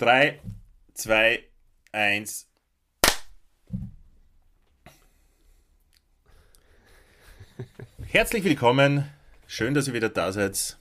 [0.00, 0.40] 3,
[0.94, 1.44] 2,
[1.92, 2.48] 1.
[8.06, 9.04] Herzlich willkommen.
[9.46, 10.78] Schön, dass ihr wieder da seid.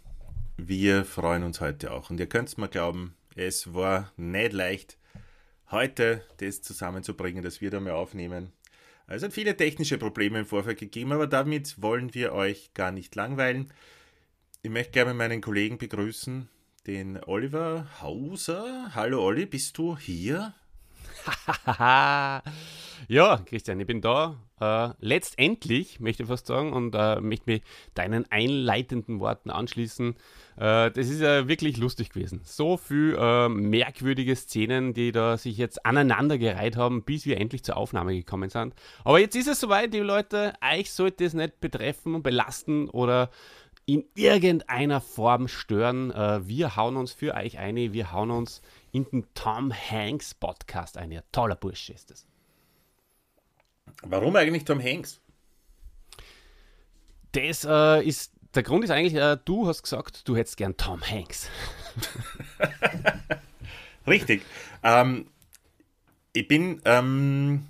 [0.55, 2.09] Wir freuen uns heute auch.
[2.09, 4.97] Und ihr könnt es mal glauben, es war nicht leicht,
[5.69, 8.53] heute das zusammenzubringen, dass wir da mal aufnehmen.
[9.07, 13.13] Es hat viele technische Probleme im Vorfeld gegeben, aber damit wollen wir euch gar nicht
[13.15, 13.73] langweilen.
[14.61, 16.47] Ich möchte gerne meinen Kollegen begrüßen,
[16.89, 18.89] den Oliver Hauser.
[18.95, 20.55] Hallo Olli, bist du hier?
[21.67, 22.41] ja,
[23.45, 24.37] Christian, ich bin da.
[24.59, 27.61] Äh, letztendlich, möchte ich fast sagen, und äh, möchte mich
[27.93, 30.15] deinen einleitenden Worten anschließen.
[30.57, 32.41] Äh, das ist ja wirklich lustig gewesen.
[32.43, 37.77] So viel äh, merkwürdige Szenen, die da sich jetzt aneinandergereiht haben, bis wir endlich zur
[37.77, 38.73] Aufnahme gekommen sind.
[39.03, 43.29] Aber jetzt ist es soweit, die Leute, euch sollte es nicht betreffen und belasten oder
[43.89, 46.11] in irgendeiner Form stören.
[46.11, 50.95] Äh, wir hauen uns für euch ein, wir hauen uns in den Tom Hanks Podcast
[50.95, 51.11] ein.
[51.11, 52.27] Ja, toller Bursche ist das.
[54.03, 55.19] Warum eigentlich Tom Hanks?
[57.31, 61.01] Das äh, ist, der Grund ist eigentlich, äh, du hast gesagt, du hättest gern Tom
[61.01, 61.49] Hanks.
[64.07, 64.43] Richtig.
[64.83, 65.25] Ähm,
[66.33, 67.67] ich bin ähm,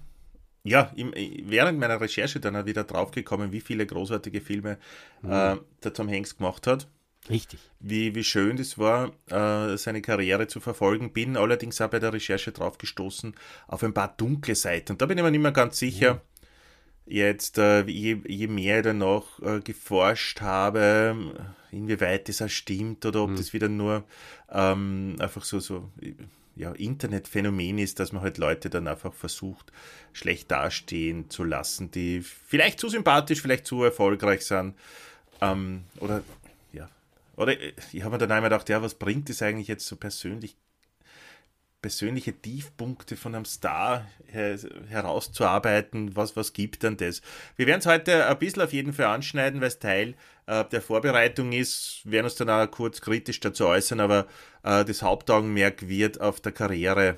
[0.63, 1.13] ja, im,
[1.45, 4.77] während meiner Recherche dann wieder draufgekommen, wie viele großartige Filme
[5.21, 5.31] mhm.
[5.31, 6.87] äh, der Tom Hanks gemacht hat.
[7.29, 7.59] Richtig.
[7.79, 11.13] Wie, wie schön das war, äh, seine Karriere zu verfolgen.
[11.13, 13.35] Bin allerdings auch bei der Recherche drauf gestoßen
[13.67, 14.93] auf ein paar dunkle Seiten.
[14.93, 16.19] Und da bin ich mir nicht mehr ganz sicher, mhm.
[17.05, 21.15] jetzt, äh, je, je, mehr ich danach äh, geforscht habe,
[21.71, 23.35] inwieweit das auch stimmt oder ob mhm.
[23.35, 24.05] das wieder nur
[24.49, 25.91] ähm, einfach so, so
[26.59, 29.71] ja, Internetphänomen ist, dass man halt Leute dann einfach versucht,
[30.11, 34.75] schlecht dastehen zu lassen, die vielleicht zu sympathisch, vielleicht zu erfolgreich sind.
[35.39, 36.21] Ähm, oder
[36.73, 36.89] ja,
[37.37, 37.55] oder
[37.93, 40.57] ich habe mir dann einmal gedacht, ja, was bringt es eigentlich jetzt so persönlich
[41.81, 44.57] persönliche Tiefpunkte von einem Star her
[44.89, 47.21] herauszuarbeiten, was, was gibt dann das?
[47.55, 50.81] Wir werden es heute ein bisschen auf jeden Fall anschneiden, weil es Teil äh, der
[50.81, 54.27] Vorbereitung ist, wir werden uns dann auch kurz kritisch dazu äußern, aber
[54.63, 57.17] äh, das Hauptaugenmerk wird auf der Karriere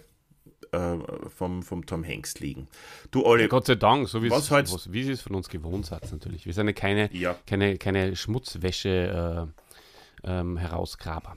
[0.72, 0.98] äh,
[1.36, 2.68] vom, vom Tom Hanks liegen.
[3.10, 5.90] Du, Olli, ja, Gott sei Dank, so wie es, was, wie es von uns gewohnt
[5.92, 6.46] hat natürlich.
[6.46, 7.36] Wir sind ja keine, ja.
[7.46, 9.50] keine, keine Schmutzwäsche
[10.24, 11.36] äh, ähm, Herausgraber.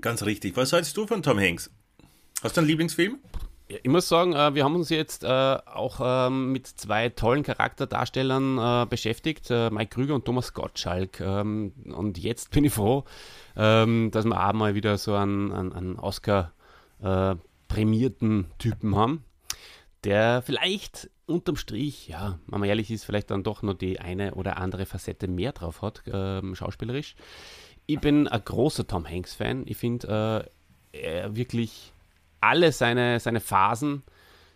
[0.00, 0.56] Ganz richtig.
[0.56, 1.70] Was hältst du von Tom Hanks?
[2.42, 3.18] Hast du einen Lieblingsfilm?
[3.68, 8.58] Ich muss sagen, äh, wir haben uns jetzt äh, auch ähm, mit zwei tollen Charakterdarstellern
[8.58, 11.20] äh, beschäftigt, Mike Krüger und Thomas Gottschalk.
[11.20, 13.04] Ähm, und jetzt bin ich froh,
[13.56, 19.24] ähm, dass wir auch mal wieder so einen, einen Oscar-prämierten Typen haben,
[20.04, 24.34] der vielleicht unterm Strich, ja, wenn man ehrlich ist, vielleicht dann doch noch die eine
[24.34, 26.02] oder andere Facette mehr drauf hat,
[26.52, 27.14] schauspielerisch
[27.86, 29.64] ich bin ein großer Tom Hanks-Fan.
[29.66, 30.48] Ich finde
[30.92, 31.92] äh, wirklich
[32.40, 34.02] alle seine, seine Phasen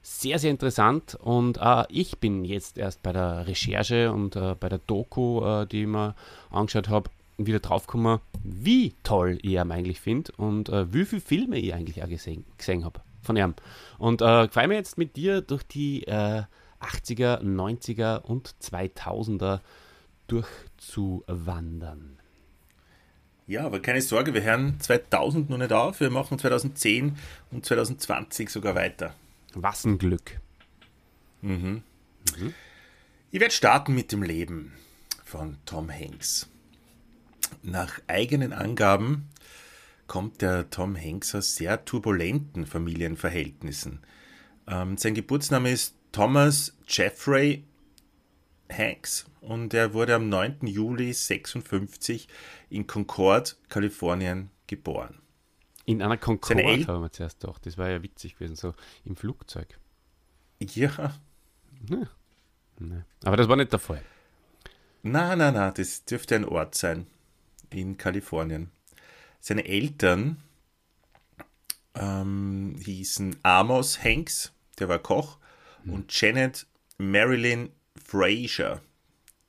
[0.02, 1.16] sehr, sehr interessant.
[1.16, 5.66] Und äh, ich bin jetzt erst bei der Recherche und äh, bei der Doku, äh,
[5.66, 6.14] die ich mir
[6.50, 11.58] angeschaut habe, wieder draufgekommen, wie toll ich ihn eigentlich finde und äh, wie viele Filme
[11.58, 13.54] ich eigentlich auch gesehen, gesehen habe von ihm.
[13.98, 19.60] Und äh, freue mich jetzt mit dir durch die 80er, 90er und 2000er
[20.28, 22.18] durchzuwandern.
[23.46, 26.00] Ja, aber keine Sorge, wir hören 2000 noch nicht auf.
[26.00, 27.16] Wir machen 2010
[27.52, 29.14] und 2020 sogar weiter.
[29.54, 30.40] Was ein Glück.
[31.42, 31.82] Mhm.
[32.36, 32.54] Mhm.
[33.30, 34.72] Ich werde starten mit dem Leben
[35.24, 36.48] von Tom Hanks.
[37.62, 39.28] Nach eigenen Angaben
[40.08, 44.00] kommt der Tom Hanks aus sehr turbulenten Familienverhältnissen.
[44.66, 47.64] Ähm, sein Geburtsname ist Thomas Jeffrey
[48.70, 50.66] Hanks und er wurde am 9.
[50.66, 52.28] Juli 56
[52.70, 55.20] in Concord, Kalifornien geboren.
[55.84, 57.64] In einer Concorde haben wir zuerst gedacht.
[57.64, 58.74] Das war ja witzig gewesen, so
[59.04, 59.78] im Flugzeug.
[60.58, 61.14] Ja.
[61.88, 62.06] Nee.
[62.78, 63.02] Nee.
[63.24, 64.02] Aber das war nicht der Fall.
[65.02, 67.06] Na, na, na, das dürfte ein Ort sein
[67.70, 68.70] in Kalifornien.
[69.38, 70.42] Seine Eltern
[71.94, 75.38] ähm, hießen Amos Hanks, der war Koch,
[75.84, 75.92] hm.
[75.92, 76.66] und Janet
[76.98, 77.70] Marilyn
[78.06, 78.82] Fraser,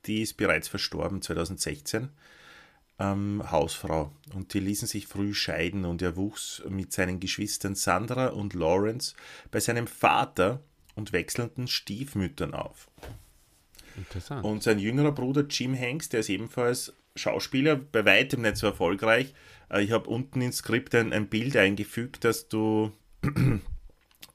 [0.06, 2.08] die ist bereits verstorben 2016,
[2.98, 4.12] ähm, Hausfrau.
[4.34, 9.14] Und die ließen sich früh scheiden und er wuchs mit seinen Geschwistern Sandra und Lawrence
[9.50, 10.60] bei seinem Vater
[10.96, 12.88] und wechselnden Stiefmüttern auf.
[13.96, 14.44] Interessant.
[14.44, 19.34] Und sein jüngerer Bruder Jim Hanks, der ist ebenfalls Schauspieler, bei weitem nicht so erfolgreich.
[19.70, 22.92] Äh, ich habe unten ins Skript ein, ein Bild eingefügt, dass du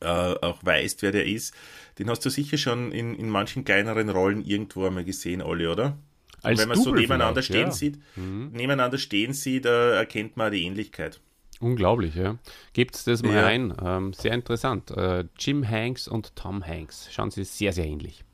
[0.03, 1.53] äh, auch weißt, wer der ist.
[1.99, 5.97] Den hast du sicher schon in, in manchen kleineren Rollen irgendwo einmal gesehen, Olli, oder?
[6.41, 7.71] Als wenn man Double so nebeneinander stehen ja.
[7.71, 8.49] sieht, Mhm.
[8.51, 11.21] nebeneinander stehen sieht, äh, erkennt man die Ähnlichkeit.
[11.61, 12.37] Unglaublich, ja.
[12.73, 13.43] Gebt das mal Ja.
[13.45, 13.73] rein.
[13.81, 14.91] Ähm, sehr interessant.
[14.91, 17.07] Äh, Jim Hanks und Tom Hanks.
[17.13, 18.25] Schauen sie sehr, sehr ähnlich.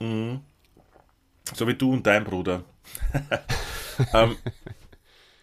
[0.00, 0.40] Mhm.
[1.54, 2.64] So wie du und dein Bruder.
[4.14, 4.36] ähm,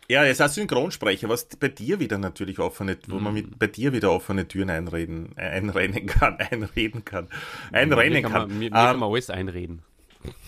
[0.09, 3.93] ja, jetzt als Synchronsprecher, was bei dir wieder natürlich offene, wo man mit bei dir
[3.93, 7.27] wieder offene Türen einreden, einrennen kann, einreden kann,
[7.71, 8.31] einrennen kann.
[8.31, 9.83] man, mir, mir Ähm, kann man alles einreden.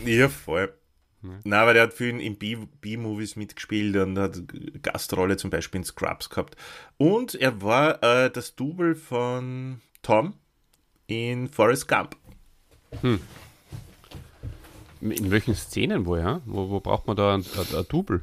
[0.04, 0.74] Ja, voll.
[1.44, 4.42] Na, aber der hat viel in B-Movies mitgespielt und hat
[4.82, 6.56] Gastrolle zum Beispiel in Scrubs gehabt.
[6.98, 10.34] Und er war äh, das Double von Tom
[11.06, 12.18] in Forrest Gump.
[15.02, 16.42] In welchen Szenen wo, ja?
[16.46, 18.22] Wo, wo braucht man da ein, ein, ein Double?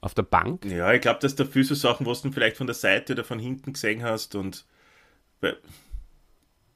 [0.00, 0.64] Auf der Bank?
[0.64, 3.24] Ja, ich glaube, dass da viel so Sachen, was du vielleicht von der Seite oder
[3.24, 4.64] von hinten gesehen hast und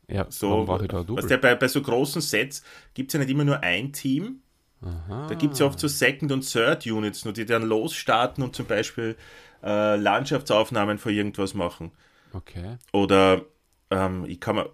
[0.09, 1.27] Ja, so, brauche ich da Double?
[1.27, 2.63] der bei, bei so großen Sets
[2.93, 4.41] gibt es ja nicht immer nur ein Team.
[4.83, 5.27] Aha.
[5.29, 8.67] Da gibt es ja oft so Second- und Third-Units, nur die dann losstarten und zum
[8.67, 9.17] Beispiel
[9.63, 11.93] äh, Landschaftsaufnahmen von irgendwas machen.
[12.35, 12.77] Okay.
[12.93, 13.43] Oder
[13.91, 14.69] ähm, ich, kann mir,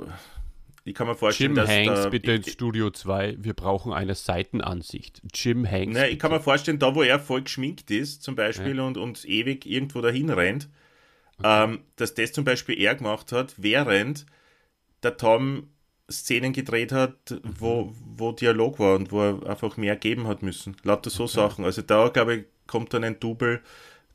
[0.84, 3.36] ich kann mir vorstellen, Jim dass Hanks, da, bitte ich, ins Studio 2.
[3.38, 5.20] Wir brauchen eine Seitenansicht.
[5.34, 5.94] Jim Hanks.
[5.94, 9.24] ne, ich kann mir vorstellen, da wo er voll geschminkt ist, zum Beispiel, und, und
[9.24, 10.68] ewig irgendwo dahin rennt,
[11.42, 14.26] ähm, dass das zum Beispiel er gemacht hat, während
[15.02, 15.68] der Tom
[16.10, 20.76] Szenen gedreht hat, wo, wo Dialog war und wo er einfach mehr geben hat müssen.
[20.82, 21.64] Lauter so Sachen.
[21.64, 23.60] Also da, glaube ich, kommt dann ein Double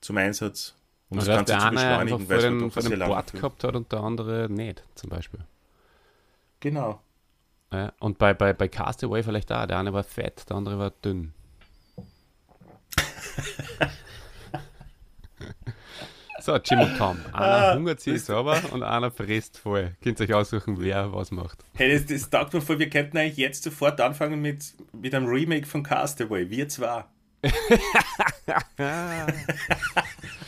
[0.01, 0.75] zum Einsatz,
[1.09, 3.63] um das Oder dass Ganze der zu beschleunigen, weil es doch vor dem Film- gehabt
[3.63, 5.39] hat und der andere nicht, zum Beispiel.
[6.59, 7.01] Genau.
[7.71, 9.65] Ja, und bei, bei, bei Castaway vielleicht auch.
[9.65, 11.33] Der eine war fett, der andere war dünn.
[16.41, 17.17] so, Jim und Tom.
[17.33, 19.95] Einer Ah, hungert sich sauber und einer frisst voll.
[20.01, 21.65] Könnt ihr euch aussuchen, wer was macht.
[21.73, 25.25] Hey, das, das taugt mir vor, wir könnten eigentlich jetzt sofort anfangen mit, mit einem
[25.27, 26.49] Remake von Castaway.
[26.49, 27.11] Wir zwar.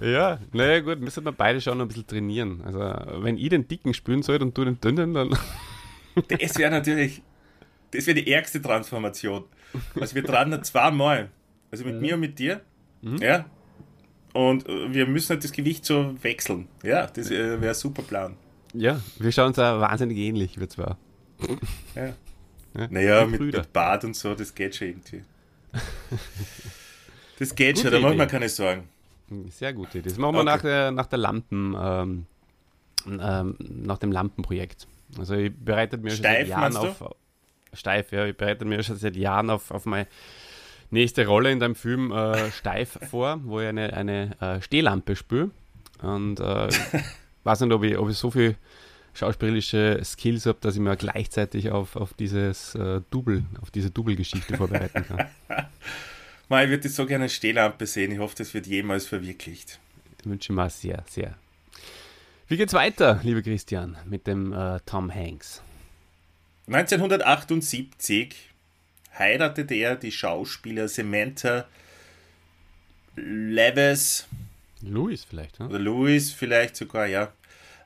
[0.00, 2.62] Ja, naja gut, müssen wir beide schon ein bisschen trainieren.
[2.64, 2.78] Also
[3.22, 5.36] wenn ich den Dicken spielen soll und du den Dünnen, dann
[6.28, 7.22] Das wäre natürlich,
[7.90, 9.44] das wäre die ärgste Transformation.
[10.00, 11.30] Also wir tragen da zweimal.
[11.70, 12.60] Also mit mir und mit dir.
[13.20, 13.44] Ja.
[14.32, 16.68] Und äh, wir müssen halt das Gewicht so wechseln.
[16.82, 18.36] Ja, das äh, wäre ein super Plan.
[18.74, 20.98] ja, wir schauen uns auch wahnsinnig ähnlich, wir zwar.
[21.94, 22.14] Ja.
[22.78, 25.22] Ja, Naja, mit, mit Bart und so, das geht schon irgendwie.
[27.38, 28.88] Das geht schon, Gute da macht man keine Sorgen.
[29.50, 30.08] Sehr gute Idee.
[30.08, 30.44] Das machen wir Okay.
[30.46, 32.26] nach der, nach der Lampen, ähm,
[33.06, 34.86] ähm, nach dem Lampenprojekt.
[35.18, 37.14] Also ich bereitet mir schon seit Steif, Jahren auf.
[37.72, 40.06] Steif, ja, ich bereite mir schon seit Jahren auf, auf meine
[40.90, 45.50] nächste Rolle in deinem Film äh, Steif vor, wo ich eine, eine äh, Stehlampe spüre.
[46.02, 46.68] Und äh,
[47.44, 48.56] weiß nicht, ob ich, ob ich so viel
[49.14, 54.56] schauspielerische Skills habe, dass ich mir gleichzeitig auf, auf dieses äh, Double, auf diese Double-Geschichte
[54.56, 55.26] vorbereiten kann.
[56.48, 58.12] Man, ich würde so gerne eine Stehlampe sehen.
[58.12, 59.80] Ich hoffe, das wird jemals verwirklicht.
[60.20, 61.36] Ich wünsche mir sehr, sehr.
[62.48, 65.62] Wie geht's weiter, lieber Christian, mit dem äh, Tom Hanks?
[66.68, 68.34] 1978
[69.18, 71.66] heiratete er die Schauspieler Samantha
[73.16, 74.26] Levis
[74.82, 75.68] Louis vielleicht, hm?
[75.68, 77.32] oder Louis vielleicht sogar, ja.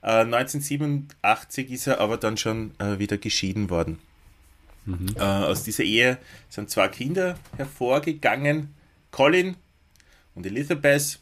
[0.02, 3.99] Äh, 1987 ist er aber dann schon äh, wieder geschieden worden.
[5.16, 6.18] Äh, aus dieser Ehe
[6.49, 8.75] sind zwei Kinder hervorgegangen,
[9.11, 9.56] Colin
[10.35, 11.18] und Elizabeth.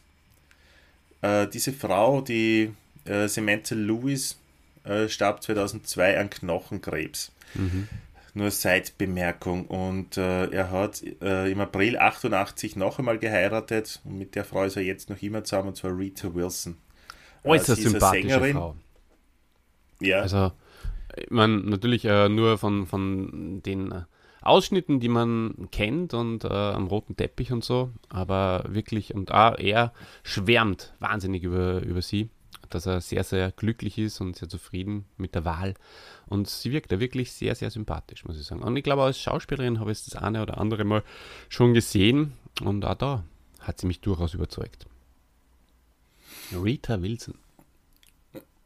[1.21, 2.71] Äh, diese Frau, die
[3.05, 4.37] äh, Samantha Lewis,
[4.83, 7.31] äh, starb 2002 an Knochenkrebs.
[8.35, 9.65] Nur Seitbemerkung.
[9.65, 14.63] Und äh, er hat äh, im April 88 noch einmal geheiratet und mit der Frau
[14.63, 16.77] ist er jetzt noch immer zusammen, und zwar Rita Wilson.
[17.43, 18.53] Äußerst eine sympathische Sängerin.
[18.53, 18.75] Frau.
[19.99, 20.51] Ja, Also,
[21.15, 24.01] ich meine, natürlich äh, nur von, von den äh,
[24.41, 29.57] Ausschnitten, die man kennt und äh, am roten Teppich und so, aber wirklich, und auch
[29.57, 32.29] er schwärmt wahnsinnig über, über sie,
[32.69, 35.73] dass er sehr, sehr glücklich ist und sehr zufrieden mit der Wahl.
[36.27, 38.61] Und sie wirkt da wirklich sehr, sehr sympathisch, muss ich sagen.
[38.61, 41.03] Und ich glaube, als Schauspielerin habe ich das eine oder andere Mal
[41.49, 43.23] schon gesehen und auch da
[43.59, 44.85] hat sie mich durchaus überzeugt.
[46.51, 47.35] Rita Wilson.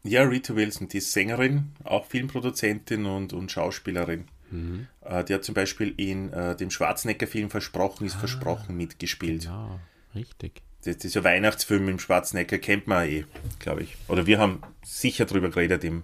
[0.03, 4.25] Ja, Rita Wilson, die ist Sängerin, auch Filmproduzentin und, und Schauspielerin.
[4.51, 4.87] Mhm.
[5.01, 9.45] Äh, die hat zum Beispiel in äh, dem Schwarzenegger-Film Versprochen ist Versprochen mitgespielt.
[9.45, 9.79] Ja,
[10.13, 10.61] richtig.
[10.83, 13.25] Das, ja Weihnachtsfilm im Schwarzenegger, kennt man eh,
[13.59, 13.95] glaube ich.
[14.09, 16.03] Oder wir haben sicher drüber geredet im,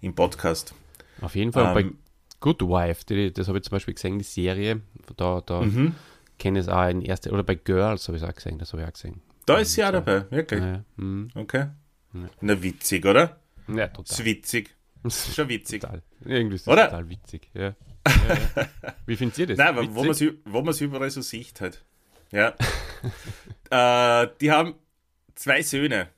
[0.00, 0.74] im Podcast.
[1.20, 1.76] Auf jeden Fall.
[1.76, 1.96] Ähm, bei
[2.40, 4.80] Good Wife, die, das habe ich zum Beispiel gesehen, die Serie,
[5.16, 5.94] da, da Mhm.
[6.38, 8.82] kenne es auch in erster, oder bei Girls habe ich es auch gesehen, das habe
[8.82, 9.20] ich auch gesehen.
[9.46, 10.60] Da ist sie auch dabei, wirklich.
[10.60, 11.28] Ja, mhm.
[11.34, 11.66] Okay.
[12.40, 13.40] Na, witzig, oder?
[13.68, 14.24] ja Ist total.
[14.26, 14.74] witzig.
[15.04, 15.80] Ist schon witzig.
[15.82, 16.02] total.
[16.24, 16.86] Irgendwie ist das Oder?
[16.86, 17.50] total witzig.
[17.54, 17.74] Ja.
[18.04, 18.68] Ja.
[19.06, 19.58] Wie findet ihr das?
[19.58, 20.02] Nein, aber wo
[20.62, 21.84] man es überall so sieht halt.
[22.32, 22.54] Ja.
[24.24, 24.74] äh, die haben
[25.36, 26.08] zwei Söhne.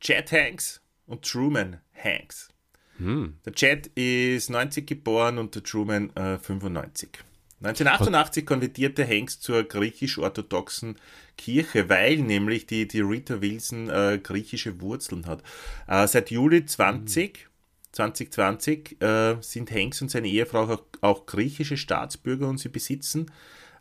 [0.00, 2.50] Chad Hanks und Truman Hanks.
[2.98, 3.38] Hm.
[3.46, 7.24] Der Chad ist 90 geboren und der Truman äh, 95.
[7.62, 10.96] 1988 konvertierte Hanks zur griechisch-orthodoxen
[11.36, 15.42] Kirche, weil nämlich die, die Rita Wilson äh, griechische Wurzeln hat.
[15.86, 17.48] Äh, seit Juli 20,
[17.92, 23.30] 2020 äh, sind Hanks und seine Ehefrau auch, auch griechische Staatsbürger und sie besitzen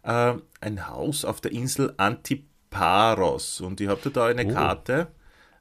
[0.03, 3.61] äh, ein Haus auf der Insel Antiparos.
[3.61, 4.53] Und ich habe da eine Oh.
[4.53, 5.07] Karte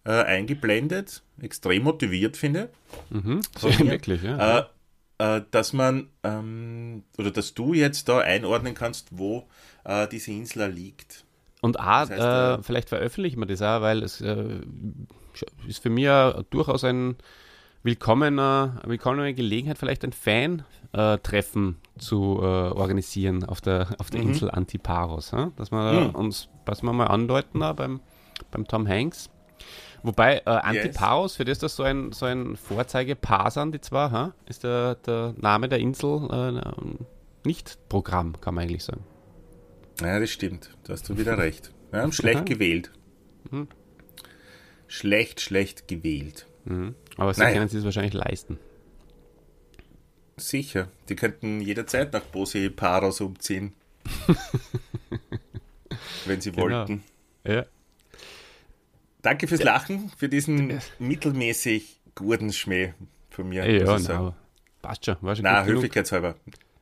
[0.04, 2.70] äh, eingeblendet, extrem motiviert finde
[3.10, 3.40] Mhm.
[3.58, 3.92] Sehr mir?
[3.92, 4.68] wirklich, ja.
[5.18, 9.48] äh, dass man ähm, oder dass du jetzt da einordnen kannst, wo
[9.84, 11.24] äh, diese Insel liegt.
[11.62, 14.60] Und A, Das heißt, äh, äh, vielleicht veröffentlichen wir das auch, weil es äh,
[15.66, 16.06] ist für mich
[16.50, 17.16] durchaus ein
[17.84, 24.28] willkommener, eine willkommene Gelegenheit, vielleicht ein Fan-Treffen zu äh, organisieren auf der, auf der Mhm.
[24.28, 25.30] Insel Antiparos.
[25.30, 25.50] Ja?
[25.56, 26.14] Dass wir Mhm.
[26.14, 28.00] uns, was wir mal andeuten da beim,
[28.50, 29.30] beim Tom Hanks.
[30.02, 34.32] Wobei äh, Antiparos, für das das so ein, so ein Vorzeigepaar sind, die zwei, ha?
[34.46, 36.60] ist der, der Name der Insel äh,
[37.44, 39.04] nicht Programm, kann man eigentlich sagen.
[40.00, 40.70] Ja, das stimmt.
[40.84, 41.72] Da hast du wieder recht.
[41.90, 42.90] Wir haben schlecht gewählt.
[43.50, 43.68] Mhm.
[44.86, 46.46] Schlecht, schlecht gewählt.
[46.64, 46.94] Mhm.
[47.16, 47.54] Aber sie Naja.
[47.54, 48.58] können es wahrscheinlich leisten.
[50.36, 50.88] Sicher.
[51.08, 53.72] Die könnten jederzeit nach Bosi Paros umziehen.
[56.26, 56.62] wenn sie Genau.
[56.64, 57.02] wollten.
[57.46, 57.64] Ja.
[59.22, 62.94] Danke fürs Lachen, für diesen mittelmäßig guten Schmäh
[63.30, 63.64] von mir.
[63.70, 64.24] Ja, muss ja ich sagen.
[64.24, 64.34] na,
[64.88, 65.16] passt schon.
[65.20, 66.34] War schon Na, höflichkeitshalber.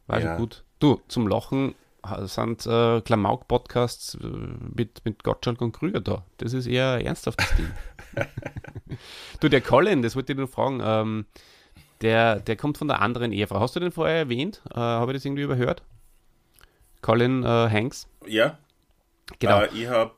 [0.06, 0.28] War ja.
[0.28, 0.64] schon gut.
[0.78, 1.74] Du, zum Lachen
[2.22, 4.26] sind äh, Klamauk-Podcasts äh,
[4.74, 6.24] mit, mit Gottschalk und Krüger da.
[6.38, 7.70] Das ist eher ein ernsthaftes Ding.
[9.40, 11.26] du, der Colin, das wollte ich nur fragen, ähm,
[12.00, 13.60] der, der kommt von der anderen Ehefrau.
[13.60, 14.62] Hast du den vorher erwähnt?
[14.70, 15.82] Äh, Habe ich das irgendwie überhört?
[17.02, 18.08] Colin äh, Hanks?
[18.26, 18.58] Ja,
[19.38, 19.62] Genau.
[19.62, 20.12] Äh, ich habe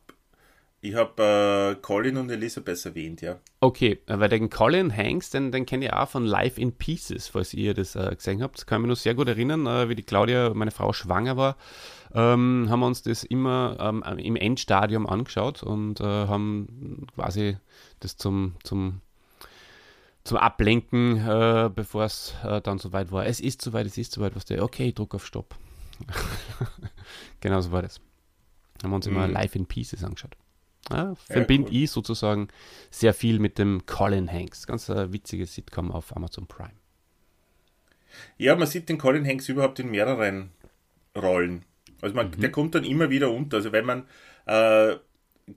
[0.84, 3.38] ich hab, äh, Colin und Elisabeth erwähnt, ja.
[3.60, 7.28] Okay, äh, weil den Colin Hanks, den, den kenne ich auch von Life in Pieces,
[7.28, 8.66] falls ihr das äh, gesehen habt.
[8.66, 11.56] Kann ich mich noch sehr gut erinnern, äh, wie die Claudia, meine Frau, schwanger war.
[12.12, 17.56] Ähm, haben wir uns das immer ähm, im Endstadium angeschaut und äh, haben quasi
[18.00, 19.02] das zum, zum,
[20.24, 23.24] zum Ablenken, äh, bevor es äh, dann soweit war.
[23.24, 25.54] Es ist soweit, es ist soweit, was der, okay, ich drück auf Stopp.
[27.40, 28.00] genau so war das.
[28.82, 29.34] Haben wir uns immer Mhm.
[29.34, 30.36] Life in Pieces angeschaut.
[30.90, 31.72] Ja, Ja, verbinde cool.
[31.72, 32.48] ich sozusagen
[32.90, 34.66] sehr viel mit dem Colin Hanks.
[34.66, 36.74] Ganz ein witziges Sitcom auf Amazon Prime.
[38.38, 40.50] Ja, man sieht den Colin Hanks überhaupt in mehreren
[41.16, 41.64] Rollen.
[42.02, 42.40] Also man, Mhm.
[42.40, 43.58] der kommt dann immer wieder unter.
[43.58, 44.08] Also wenn man
[44.46, 44.96] äh,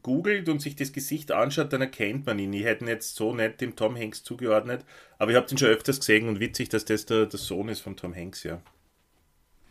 [0.04, 2.54] googelt und sich das Gesicht anschaut, dann erkennt man ihn.
[2.54, 4.86] Ich hätte ihn jetzt so nicht dem Tom Hanks zugeordnet,
[5.20, 7.82] aber ich habe ihn schon öfters gesehen und witzig, dass das der, der Sohn ist
[7.82, 8.62] von Tom Hanks, ja.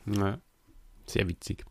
[0.06, 0.40] Ja,
[1.06, 1.64] sehr witzig.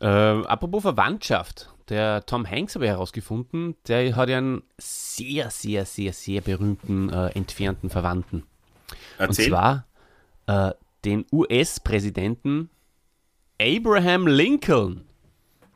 [0.00, 1.70] Äh, apropos Verwandtschaft.
[1.88, 7.10] Der Tom Hanks habe ich herausgefunden, der hat ja einen sehr, sehr, sehr, sehr berühmten
[7.10, 8.44] äh, entfernten Verwandten.
[9.18, 9.46] Erzähl.
[9.46, 9.86] Und zwar
[10.46, 10.72] äh,
[11.04, 12.70] den US-Präsidenten
[13.60, 15.04] Abraham Lincoln.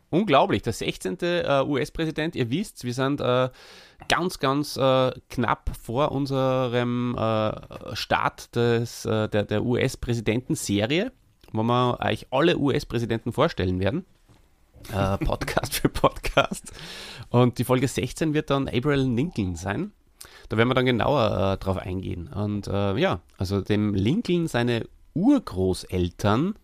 [0.09, 1.19] Unglaublich, der 16.
[1.21, 2.37] Äh, US-Präsident.
[2.37, 3.51] Ihr wisst, wir sind äh,
[4.09, 11.11] ganz, ganz äh, knapp vor unserem äh, Start des, äh, der, der US-Präsidenten-Serie,
[11.53, 14.07] wo wir euch alle US-Präsidenten vorstellen werden.
[14.93, 16.73] Äh, Podcast für Podcast.
[17.31, 19.93] Und die Folge 16 wird dann Abraham Lincoln sein.
[20.49, 22.29] Da werden wir dann genauer äh, drauf eingehen.
[22.29, 26.55] Und äh, ja, also dem Lincoln seine Urgroßeltern.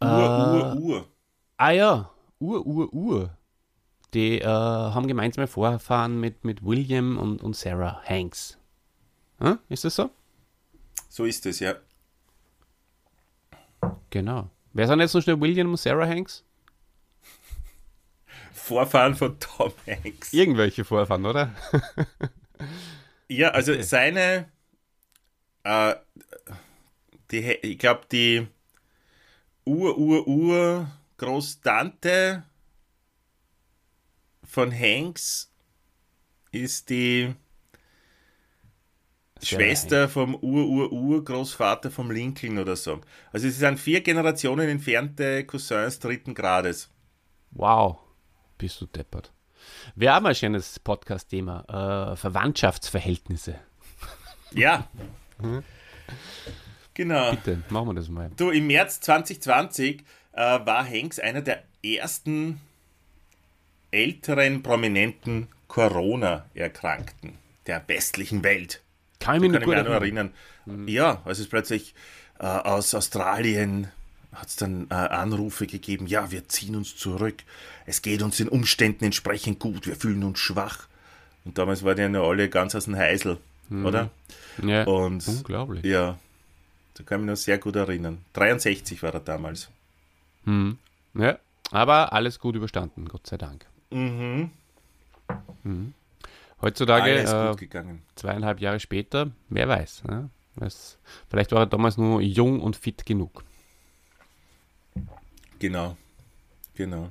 [0.00, 1.08] Ur, Ur, Ur.
[1.56, 3.30] Ah ja, Ur, Ur, Ur.
[4.12, 8.58] Die äh, haben gemeinsame Vorfahren mit, mit William und, und Sarah Hanks.
[9.38, 9.58] Hm?
[9.68, 10.10] Ist das so?
[11.08, 11.74] So ist es, ja.
[14.10, 14.48] Genau.
[14.72, 16.44] Wer sind jetzt noch schnell William und Sarah Hanks?
[18.54, 20.32] Vorfahren von Tom Hanks.
[20.32, 21.54] Irgendwelche Vorfahren, oder?
[23.28, 24.50] Ja, also seine,
[25.64, 25.94] äh,
[27.30, 28.46] die, ich glaube, die
[29.64, 32.44] Ur-Ur-Ur-Großtante
[34.44, 35.50] von Hanks
[36.52, 37.34] ist die
[39.40, 43.00] Sarah Schwester vom Ur-Ur-Ur-Großvater vom Lincoln oder so.
[43.32, 46.90] Also es sind vier Generationen entfernte Cousins dritten Grades.
[47.52, 48.03] Wow,
[48.58, 49.32] bist du deppert.
[49.96, 52.12] Auch mal ein schönes Podcast-Thema.
[52.12, 53.56] Äh, Verwandtschaftsverhältnisse.
[54.52, 54.88] Ja.
[56.94, 57.30] Genau.
[57.32, 58.30] Bitte, machen wir das mal.
[58.36, 62.60] Du, im März 2020 äh, war Hanks einer der ersten
[63.90, 68.82] älteren prominenten Corona-Erkrankten der westlichen Welt.
[69.18, 70.32] Kann ich mich kann ich mich noch erinnern.
[70.66, 70.88] erinnern.
[70.88, 71.94] Ja, als es plötzlich
[72.38, 73.90] äh, aus Australien
[74.34, 77.36] hat es dann äh, Anrufe gegeben, ja, wir ziehen uns zurück.
[77.86, 80.86] Es geht uns den Umständen entsprechend gut, wir fühlen uns schwach.
[81.44, 83.38] Und damals waren die ja alle ganz aus dem Heisel,
[83.70, 84.10] oder?
[84.62, 85.84] Ja, Und unglaublich.
[85.84, 86.18] ja,
[86.94, 88.24] da kann ich mich noch sehr gut erinnern.
[88.32, 89.68] 63 war er damals.
[90.44, 90.78] Mhm.
[91.14, 91.38] Ja,
[91.70, 93.66] aber alles gut überstanden, Gott sei Dank.
[93.90, 94.50] Mhm.
[96.62, 98.02] Heutzutage, Alles äh, gut gegangen.
[98.16, 100.04] zweieinhalb Jahre später, wer weiß.
[100.04, 100.30] Ne?
[100.60, 100.98] Es,
[101.28, 103.44] vielleicht war er damals nur jung und fit genug.
[105.64, 105.96] Genau.
[106.74, 107.10] Genau.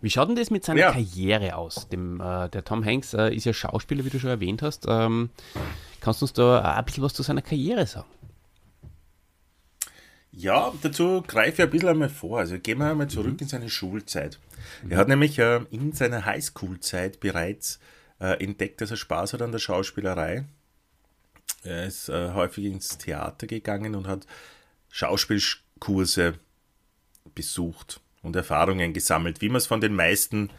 [0.00, 0.92] Wie schaut denn das mit seiner Ja.
[0.92, 1.86] Karriere aus?
[1.90, 4.86] Dem, äh, der Tom Hanks äh, ist ja Schauspieler, wie du schon erwähnt hast.
[4.88, 5.28] Ähm,
[6.00, 8.08] kannst du uns da ein bisschen was zu seiner Karriere sagen?
[10.32, 12.38] Ja, dazu greife ich ein bisschen einmal vor.
[12.38, 14.38] Also gehen wir einmal zurück in seine Schulzeit.
[14.88, 17.80] Er hat nämlich äh, in seiner Highschool-Zeit bereits
[18.18, 20.46] äh, entdeckt, dass er Spaß hat an der Schauspielerei.
[21.64, 24.26] Er ist äh, häufig ins Theater gegangen und hat
[24.88, 26.38] Schauspielkurse
[27.34, 30.50] besucht und Erfahrungen gesammelt, wie man es von den meisten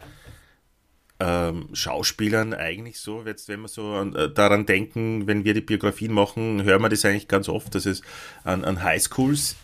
[1.18, 5.62] ähm, Schauspielern eigentlich so, jetzt wenn wir so an, äh, daran denken, wenn wir die
[5.62, 8.02] Biografien machen, hören wir das eigentlich ganz oft, dass es
[8.44, 9.56] an, an Highschools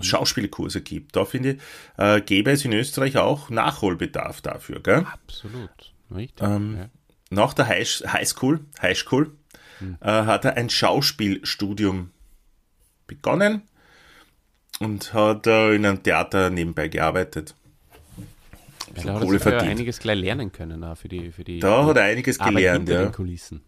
[0.00, 1.16] Schauspielkurse gibt.
[1.16, 1.60] Da finde ich,
[1.98, 4.80] äh, gäbe es in Österreich auch Nachholbedarf dafür.
[4.80, 5.04] Gell?
[5.12, 5.92] Absolut.
[6.14, 6.46] Richtig.
[6.46, 6.90] Ähm, ja.
[7.30, 9.32] Nach der High Highschool, Highschool
[10.00, 12.10] äh, hat er ein Schauspielstudium
[13.06, 13.62] begonnen
[14.80, 17.54] und hat äh, in einem Theater nebenbei gearbeitet.
[18.96, 19.70] Hat er Kohle sicher verdient.
[19.70, 22.88] einiges gleich lernen können auch für die, für die Da hat er einiges Arbeit gelernt.
[22.88, 23.08] hinter Ja.
[23.08, 23.62] den Kulissen.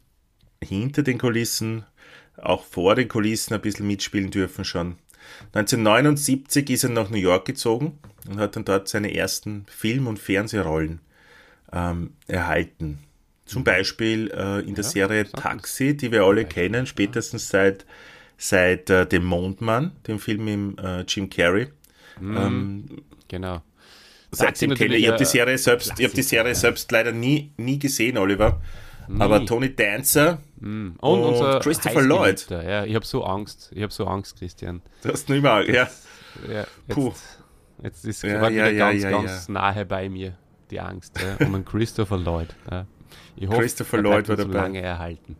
[0.62, 1.85] hinter den Kulissen,
[2.37, 4.97] auch vor den Kulissen ein bisschen mitspielen dürfen schon.
[5.55, 10.19] 1979 ist er nach New York gezogen und hat dann dort seine ersten Film- und
[10.19, 11.01] Fernsehrollen
[11.73, 12.99] ähm, erhalten.
[13.47, 15.25] Zum Beispiel äh, in der Ja, Serie.
[15.31, 17.85] Taxi, die wir alle kennen, spätestens seit,
[18.37, 21.68] seit äh, dem Mondmann, dem Film mit äh, Jim Carrey.
[23.29, 23.62] Genau.
[24.31, 25.03] Seitdem Taxi kenne ich.
[25.05, 26.55] Ich habe die Serie selbst, ich habe die Serie ja.
[26.55, 28.61] selbst leider nie, nie gesehen, Oliver.
[29.18, 32.47] Aber Tony Dancer, Und, Und unser Christopher Lloyd.
[32.49, 33.70] Ja, ich habe so Angst.
[33.75, 34.83] Ich habe so Angst, Christian.
[35.03, 35.88] du hast noch immer, ja.
[36.49, 37.12] Ja, jetzt, Puh.
[37.83, 40.37] jetzt ist Ja, ja, ja, ganz, ganz nahe bei mir,
[40.70, 41.20] die Angst.
[41.20, 42.49] Ja, um einen Christopher Lloyd.
[43.37, 45.37] Ich hoffe, Christopher er Lloyd uns so lange erhalten.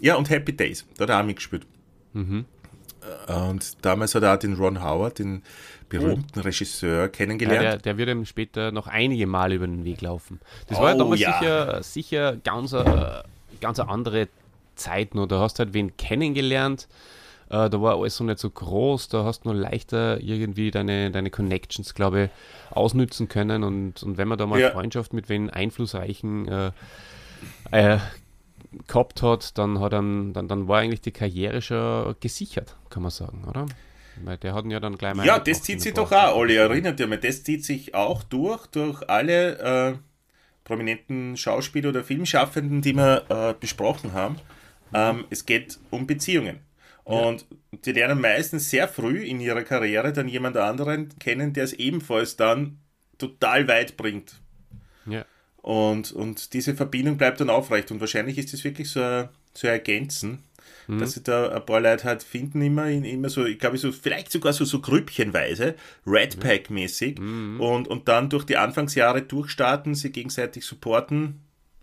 [0.00, 1.66] Ja, und Happy Days, da hat er auch mitgespielt.
[2.12, 2.44] Mhm.
[3.28, 5.42] Und damals hat er auch den Ron Howard, den
[5.88, 7.62] berühmten Regisseur, Ja, kennengelernt.
[7.62, 10.40] der, der wird ihm später noch einige Male über den Weg laufen.
[10.68, 11.38] Das war ja Oh, damals ja.
[11.38, 12.84] sicher, sicher ganz, äh,
[13.60, 14.28] ganz eine andere
[14.74, 15.26] Zeit nur.
[15.26, 16.88] Da hast du halt wen kennengelernt.
[17.48, 19.08] Äh, da war alles so nicht so groß.
[19.08, 22.30] Da hast du nur leichter irgendwie deine, deine Connections, glaube ich,
[22.76, 23.64] ausnützen können.
[23.64, 24.70] Und, und wenn man da mal Ja.
[24.72, 26.70] Freundschaft mit wen Einflussreichen äh,
[27.70, 27.98] äh,
[28.86, 33.10] gehabt hat, dann, hat dann, dann, dann war eigentlich die Karriere schon gesichert, kann man
[33.10, 33.66] sagen, oder?
[34.24, 36.56] Weil der hat ihn ja dann gleich mal ja, das zieht sich doch auch, Olli,
[36.56, 39.94] erinnert ihr mich, das zieht sich auch durch, durch alle äh,
[40.64, 44.36] prominenten Schauspieler oder Filmschaffenden, die wir äh, besprochen haben.
[44.92, 46.60] Ähm, es geht um Beziehungen.
[47.04, 47.46] Und
[47.86, 52.36] die lernen meistens sehr früh in ihrer Karriere dann jemand anderen kennen, der es ebenfalls
[52.36, 52.80] dann
[53.16, 54.42] total weit bringt.
[55.06, 55.24] Ja.
[55.68, 57.90] Und, und diese Verbindung bleibt dann aufrecht.
[57.90, 60.38] Und wahrscheinlich ist das wirklich so ein, ein Ergänzen,
[60.86, 64.32] dass sie da ein paar Leute halt finden, immer, immer so, ich glaube, so, vielleicht
[64.32, 65.74] sogar so, so grüppchenweise,
[66.06, 71.40] Red Pack-mäßig, und, und dann durch die Anfangsjahre durchstarten, sie gegenseitig supporten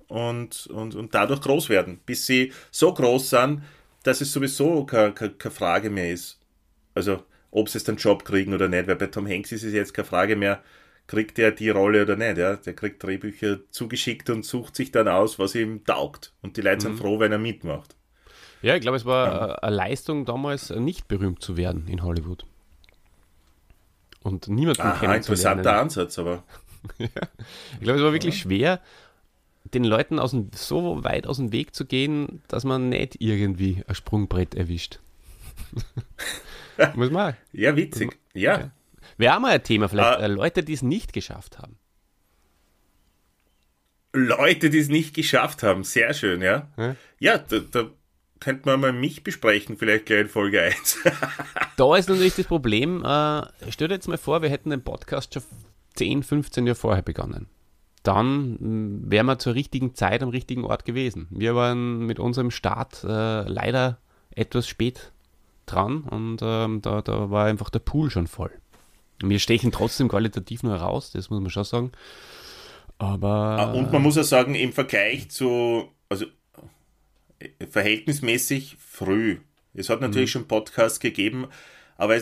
[0.08, 3.62] und, und, und dadurch groß werden, bis sie so groß sind,
[4.02, 6.40] dass es sowieso keine, keine, Frage mehr ist.
[6.96, 9.74] Also, ob sie jetzt einen Job kriegen oder nicht, weil bei Tom Hanks ist es
[9.74, 10.64] jetzt keine Frage mehr,
[11.08, 12.38] kriegt er die Rolle oder nicht.
[12.38, 12.56] Ja?
[12.56, 16.34] Der kriegt Drehbücher zugeschickt und sucht sich dann aus, was ihm taugt.
[16.42, 17.96] Und die Leute sind froh, wenn er mitmacht.
[18.62, 22.46] Ja, ich glaube, es war äh, eine Leistung damals, nicht berühmt zu werden in Hollywood.
[24.24, 25.60] Und niemanden Aha, kennenzulernen.
[25.60, 26.44] interessanter Ansatz, aber
[26.98, 28.82] Ich glaube, es war wirklich schwer,
[29.74, 33.84] den Leuten aus dem, so weit aus dem Weg zu gehen, dass man nicht irgendwie
[33.88, 35.00] ein Sprungbrett erwischt.
[36.96, 37.36] Muss man.
[37.54, 38.18] ja, witzig.
[38.34, 38.72] Ja,
[39.18, 40.24] Wäre auch mal ein Thema, vielleicht Ah.
[40.24, 41.78] äh, Leute, die es nicht geschafft haben.
[44.14, 46.70] Leute, die es nicht geschafft haben, sehr schön, ja.
[46.78, 46.96] Ja.
[47.20, 47.88] Ja, da, da
[48.40, 51.00] könnte man mal mich besprechen, vielleicht gleich in Folge 1.
[51.78, 55.34] Da ist natürlich das Problem, äh, stell dir jetzt mal vor, wir hätten den Podcast
[55.34, 55.44] schon
[55.96, 57.48] 10, 15 Jahre vorher begonnen.
[58.04, 58.54] Dann
[59.04, 61.28] mh, wären wir zur richtigen Zeit am richtigen Ort gewesen.
[61.32, 63.98] Wir waren mit unserem Start äh, leider
[64.32, 65.12] etwas spät
[65.66, 68.52] dran und ähm, da, da war einfach der Pool schon voll.
[69.22, 71.92] Wir stechen trotzdem qualitativ nur heraus, das muss man schon sagen.
[72.98, 73.28] Aber.
[73.28, 76.26] Ah, und man muss auch sagen, im Vergleich zu, also
[77.40, 79.40] äh, verhältnismäßig früh.
[79.74, 80.40] Es hat natürlich mhm.
[80.40, 81.48] schon Podcasts gegeben,
[81.98, 82.18] aber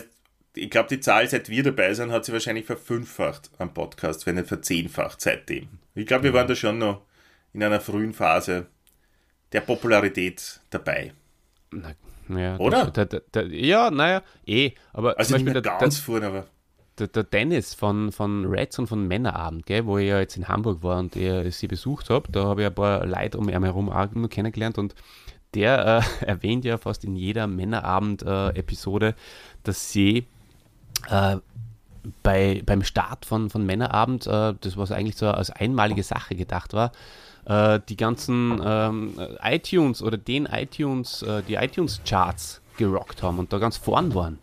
[0.56, 4.36] ich glaube, die Zahl, seit wir dabei sind, hat sich wahrscheinlich verfünffacht am Podcast, wenn
[4.36, 5.68] nicht verzehnfacht seitdem.
[5.94, 7.02] Ich glaube, wir waren da schon noch
[7.52, 8.66] in einer frühen Phase
[9.52, 11.12] der Popularität dabei.
[11.70, 11.94] Na,
[12.28, 12.86] ja, Oder?
[12.86, 14.72] Das, der, der, ja, naja, eh.
[14.92, 16.46] Aber also nicht mehr ganz vorne, aber
[16.98, 20.48] der, der, Dennis von, von Reds und von Männerabend, gell, wo ich ja jetzt in
[20.48, 23.62] Hamburg war und ich sie besucht habe, da habe ich ein paar Leute um ihn
[23.62, 24.94] herum auch nur kennengelernt und
[25.54, 29.14] der äh, erwähnt ja fast in jeder Männerabend-Episode, äh,
[29.62, 30.26] dass sie
[31.08, 31.36] äh,
[32.22, 36.72] bei, beim Start von, von Männerabend, äh, das was eigentlich so als einmalige Sache gedacht
[36.74, 36.92] war,
[37.46, 43.58] äh, die ganzen ähm, iTunes oder den iTunes, äh, die iTunes-Charts gerockt haben und da
[43.58, 44.38] ganz vorn waren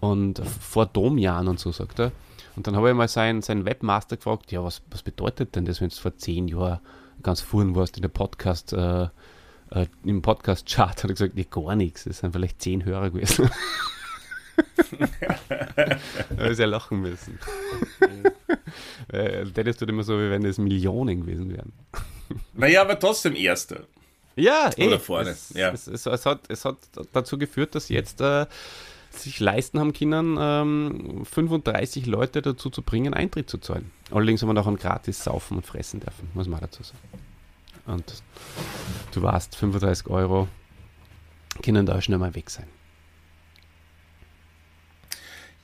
[0.00, 2.12] und vor Domjahren und so, sagt er.
[2.56, 5.80] Und dann habe ich mal seinen, seinen Webmaster gefragt, ja, was, was bedeutet denn das,
[5.80, 6.80] wenn du vor zehn Jahren
[7.22, 9.04] ganz vorn warst in der Podcast, äh,
[9.70, 10.90] äh, im Podcast-Chart?
[11.02, 13.50] Hat er gesagt, nee, gar nichts, das sind vielleicht zehn Hörer gewesen.
[15.48, 15.98] da
[16.36, 17.38] habe ich sehr lachen müssen.
[19.12, 21.72] Dennis tut immer so, wie wenn es Millionen gewesen wären.
[22.54, 23.86] Naja, aber trotzdem Erster.
[24.38, 24.86] Ja, eh.
[24.86, 25.30] Oder vorne.
[25.30, 25.70] Es, ja.
[25.70, 26.76] Es, es, es, hat, es hat
[27.12, 28.46] dazu geführt, dass jetzt äh,
[29.18, 33.90] sich leisten haben können, ähm, 35 Leute dazu zu bringen, Eintritt zu zahlen.
[34.10, 36.98] Allerdings haben wir noch ein gratis saufen und fressen dürfen, muss man dazu sagen.
[37.86, 38.22] Und
[39.12, 40.48] du warst 35 Euro,
[41.62, 42.66] können da schnell mal weg sein.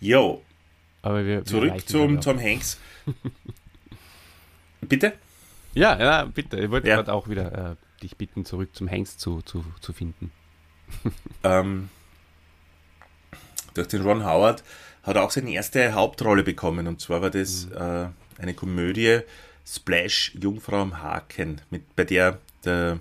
[0.01, 0.43] Jo.
[1.03, 2.79] Aber wir, Zurück wir zum Tom Hanks.
[4.81, 5.13] bitte?
[5.75, 6.59] Ja, ja, bitte.
[6.61, 6.97] Ich wollte ja.
[6.97, 10.31] gerade auch wieder äh, dich bitten, zurück zum Hanks zu, zu, zu finden.
[11.43, 11.91] ähm,
[13.75, 14.63] durch den Ron Howard,
[15.03, 16.87] hat er auch seine erste Hauptrolle bekommen.
[16.87, 17.77] Und zwar war das mhm.
[17.77, 19.21] äh, eine Komödie
[19.67, 22.99] Splash Jungfrau am Haken, mit, bei der der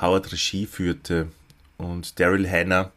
[0.00, 1.28] Howard Regie führte
[1.76, 2.92] und Daryl Hannah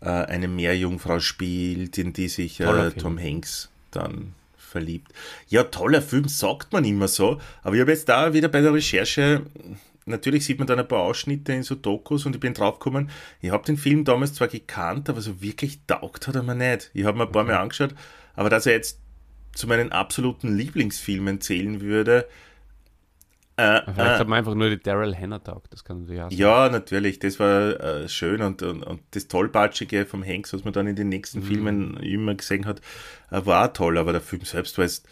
[0.00, 5.12] äh, eine Meerjungfrau spielt, in die sich äh, Tom Hanks dann verliebt.
[5.48, 8.74] Ja, toller Film, sagt man immer so, aber ich habe jetzt da wieder bei der
[8.74, 9.42] Recherche
[10.06, 13.50] natürlich sieht man dann ein paar Ausschnitte in so Dokus und ich bin draufgekommen, ich
[13.50, 16.90] habe den Film damals zwar gekannt, aber so wirklich taugt hat er mir nicht.
[16.94, 17.94] Ich habe mir ein paar Mal angeschaut,
[18.34, 19.00] aber dass er jetzt
[19.54, 22.26] zu meinen absoluten Lieblingsfilmen zählen würde.
[23.56, 26.34] Äh, Vielleicht äh, hat man einfach nur die Daryl Hannah taugt, das kann ja sagen.
[26.34, 30.72] Ja, natürlich, das war äh, schön und, und, und, das Tollpatschige vom Hanks, was man
[30.72, 31.44] dann in den nächsten mhm.
[31.44, 32.80] Filmen immer gesehen hat,
[33.30, 35.06] äh, war toll, aber der Film selbst war jetzt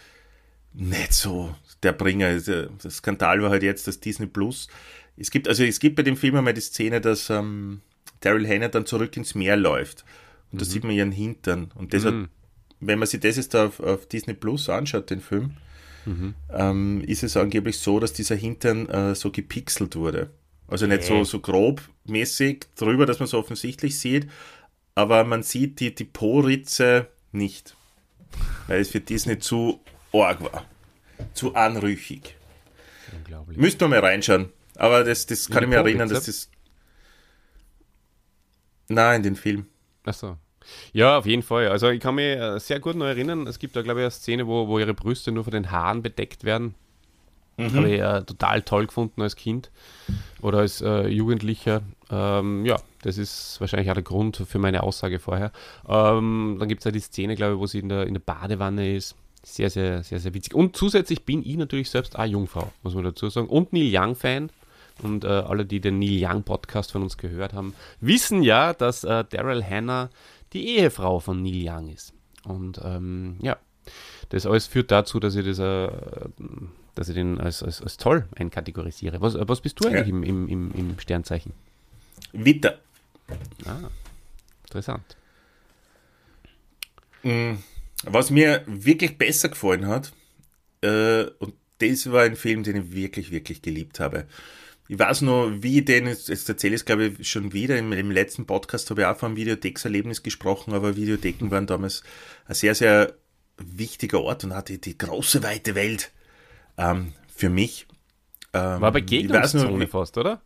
[0.73, 2.27] nicht so der Bringer.
[2.27, 4.69] Also, der Skandal war halt jetzt, dass Disney Plus.
[5.17, 7.81] Es gibt, also es gibt bei dem Film einmal die Szene, dass ähm,
[8.21, 10.05] Daryl Hannah dann zurück ins Meer läuft.
[10.51, 10.59] Und mhm.
[10.59, 11.71] da sieht man ihren Hintern.
[11.75, 12.07] Und das mhm.
[12.07, 12.29] hat,
[12.81, 15.53] wenn man sich das jetzt auf, auf Disney Plus anschaut, den Film,
[16.07, 16.35] mhm.
[16.51, 20.31] ähm, ist es angeblich so, dass dieser Hintern äh, so gepixelt wurde.
[20.69, 24.27] Also nicht so, so grobmäßig drüber, dass man so offensichtlich sieht,
[24.95, 27.77] aber man sieht die, die Po-Ritze nicht.
[28.69, 29.81] Weil es für Disney zu
[30.13, 30.65] arg war
[31.35, 32.37] zu anrüchig.
[33.17, 33.59] Unglaublich.
[33.59, 34.51] Müsste man mal reinschauen.
[34.77, 36.51] Aber das, das kann ich mir erinnern, dass das.
[38.89, 39.67] Nein, in den Film.
[40.05, 40.37] Achso.
[40.93, 41.69] Ja, auf jeden Fall.
[41.69, 44.11] Also ich kann mich äh, sehr gut noch erinnern, es gibt da glaube ich eine
[44.11, 46.75] Szene, wo, wo ihre Brüste nur von den Haaren bedeckt werden.
[47.57, 47.75] Mhm.
[47.75, 49.71] Habe ich äh, total toll gefunden als Kind
[50.41, 51.83] oder als äh, Jugendlicher.
[52.11, 55.53] Ähm, ja, das ist wahrscheinlich auch der Grund für meine Aussage vorher.
[55.87, 58.21] Ähm, dann gibt es ja die Szene, glaube ich, wo sie in der, in der
[58.21, 60.55] Badewanne ist sehr, sehr, sehr, sehr witzig.
[60.55, 63.49] Und zusätzlich bin ich natürlich selbst auch Jungfrau, muss man dazu sagen.
[63.49, 64.51] Und Neil Young-Fan.
[65.03, 69.25] Und äh, alle, die den Neil Young-Podcast von uns gehört haben, wissen ja, dass äh,
[69.29, 70.11] Daryl Hannah
[70.53, 72.13] die Ehefrau von Neil Young ist.
[72.45, 73.57] Und ähm, ja,
[74.29, 75.91] das alles führt dazu, dass ich, das, äh,
[76.95, 79.21] dass ich den als, als, als toll einkategorisiere.
[79.21, 80.15] Was, was bist du eigentlich ja.
[80.15, 81.53] im, im, im, im Sternzeichen?
[82.33, 82.79] Witter.
[83.65, 83.89] Ah,
[84.65, 85.17] interessant.
[87.23, 87.59] Mhm.
[88.05, 90.13] Was mir wirklich besser gefallen hat,
[90.83, 94.27] äh, und das war ein Film, den ich wirklich, wirklich geliebt habe.
[94.89, 97.93] Ich weiß nur, wie ich den, jetzt erzähle ich es glaube ich schon wieder, im,
[97.93, 102.03] im letzten Podcast habe ich auch vom Videothekserlebnis gesprochen, aber Videotheken waren damals
[102.47, 103.15] ein sehr, sehr
[103.57, 106.11] wichtiger Ort und hatte die große, weite Welt
[106.77, 107.87] ähm, für mich.
[108.53, 110.43] Ähm, war Begegnungszone fast, oder?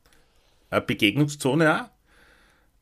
[0.70, 1.90] Eine Begegnungszone auch.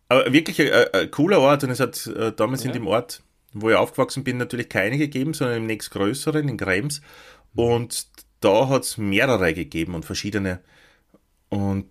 [0.08, 2.68] Aber wirklich ein, ein, cooler Ort und es hat äh, damals ja.
[2.68, 3.22] in dem Ort
[3.54, 7.00] wo ich aufgewachsen bin, natürlich keine gegeben, sondern im nächstgrößeren, in Krems.
[7.54, 8.08] Und
[8.40, 10.60] da hat es mehrere gegeben und verschiedene.
[11.48, 11.88] Und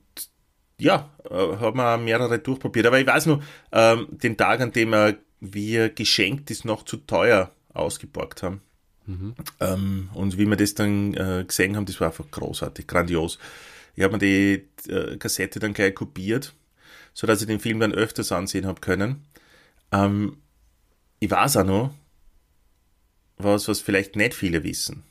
[0.78, 2.86] ja, äh, haben wir mehrere durchprobiert.
[2.86, 6.98] Aber ich weiß nur, ähm, den Tag, an dem er wie geschenkt ist, noch zu
[6.98, 8.62] teuer ausgeborgt haben.
[9.06, 9.36] Mhm.
[9.60, 13.40] Ähm, und wie wir das dann äh, gesehen haben, das war einfach großartig, grandios.
[13.96, 16.54] Ich habe mir die äh, Kassette dann gleich kopiert,
[17.14, 19.26] sodass ich den Film dann öfters ansehen habe können.
[19.92, 20.38] Ähm,
[21.24, 21.94] ich weiß auch noch,
[23.38, 25.04] was, was vielleicht nicht viele wissen.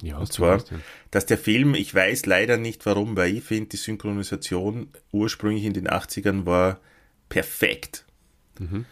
[0.00, 0.62] Ja, und zwar,
[1.10, 5.72] dass der Film, ich weiß leider nicht warum, weil ich finde, die Synchronisation ursprünglich in
[5.72, 6.78] den 80ern war
[7.28, 8.04] perfekt.
[8.60, 8.84] Mhm.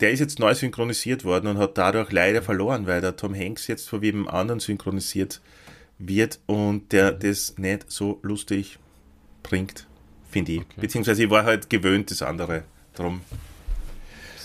[0.00, 3.66] Der ist jetzt neu synchronisiert worden und hat dadurch leider verloren, weil der Tom Hanks
[3.66, 5.40] jetzt von jedem anderen synchronisiert
[5.98, 7.20] wird und der mhm.
[7.20, 8.78] das nicht so lustig
[9.42, 9.86] bringt,
[10.30, 10.60] finde ich.
[10.60, 10.80] Okay.
[10.82, 12.64] Beziehungsweise ich war halt gewöhnt, das andere.
[12.94, 13.22] Drum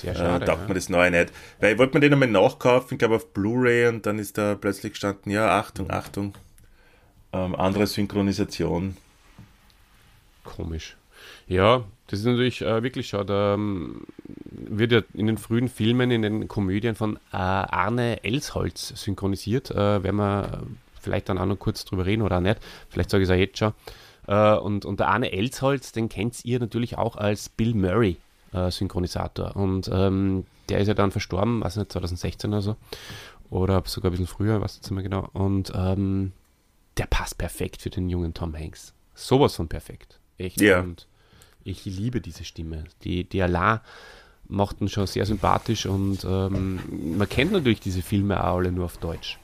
[0.04, 0.44] sehr schade.
[0.44, 0.68] Äh, taugt ja.
[0.68, 1.32] mir das Neue nicht.
[1.60, 4.56] Weil ich wollte mir den einmal nachkaufen, ich glaube auf Blu-ray und dann ist da
[4.56, 6.36] plötzlich gestanden, ja, Achtung, Achtung,
[7.32, 8.98] ähm, andere Synchronisation.
[10.44, 10.98] Komisch.
[11.48, 13.54] Ja, das ist natürlich äh, wirklich schade.
[13.56, 14.06] Ähm,
[14.46, 19.72] wird ja in den frühen Filmen, in den Komödien von äh, Arne Elsholz synchronisiert.
[19.72, 20.64] Äh, werden wir
[21.02, 22.60] vielleicht dann auch noch kurz drüber reden oder auch nicht.
[22.90, 23.74] Vielleicht sage ich es auch jetzt schon.
[24.28, 28.18] Äh, und, und der Arne Elsholz, den kennt ihr natürlich auch als Bill Murray
[28.54, 29.56] äh, Synchronisator.
[29.56, 32.76] Und ähm, der ist ja dann verstorben, weiß nicht, 2016 oder so.
[33.50, 35.30] Oder sogar ein bisschen früher, weiß nicht mehr genau.
[35.34, 36.32] Und ähm,
[36.98, 38.94] der passt perfekt für den jungen Tom Hanks.
[39.14, 40.20] Sowas von perfekt.
[40.38, 40.60] Echt.
[40.62, 40.80] Ja.
[40.80, 41.08] Und
[41.64, 42.86] ich liebe diese Stimme.
[43.04, 43.82] Die, die Allah
[44.48, 46.80] macht ihn schon sehr sympathisch und ähm,
[47.18, 49.40] man kennt natürlich diese Filme auch alle nur auf Deutsch,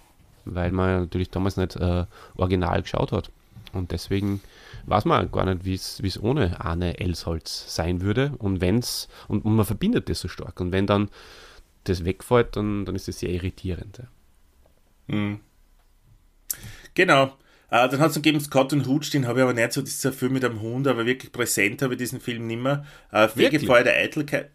[0.45, 3.32] weil man natürlich damals nicht äh, original geschaut hat.
[3.72, 4.41] Und deswegen
[4.89, 5.73] weiß man gar nicht, wie
[6.08, 8.34] es ohne Arne Elsholz sein würde.
[8.38, 10.60] Und wenn's, und, und man verbindet das so stark.
[10.60, 11.10] Und wenn dann
[11.84, 13.99] das wegfällt, dann, dann ist das sehr irritierend.
[13.99, 15.15] Ja.
[15.15, 15.39] Mhm.
[16.93, 17.38] Genau.
[17.71, 20.12] Äh, dann hat es gegeben Scott und Hooch, den habe ich aber nicht so, dieser
[20.12, 22.84] Film mit einem Hund, aber wirklich präsent habe ich diesen Film nicht mehr.
[23.12, 24.52] Äh, Fegefeuer der Eitelkeit.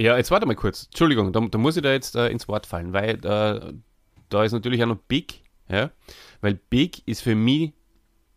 [0.00, 0.86] Ja, jetzt warte mal kurz.
[0.86, 3.74] Entschuldigung, da, da muss ich da jetzt äh, ins Wort fallen, weil äh,
[4.30, 5.90] da ist natürlich auch noch Big, ja,
[6.40, 7.72] weil Big ist für mich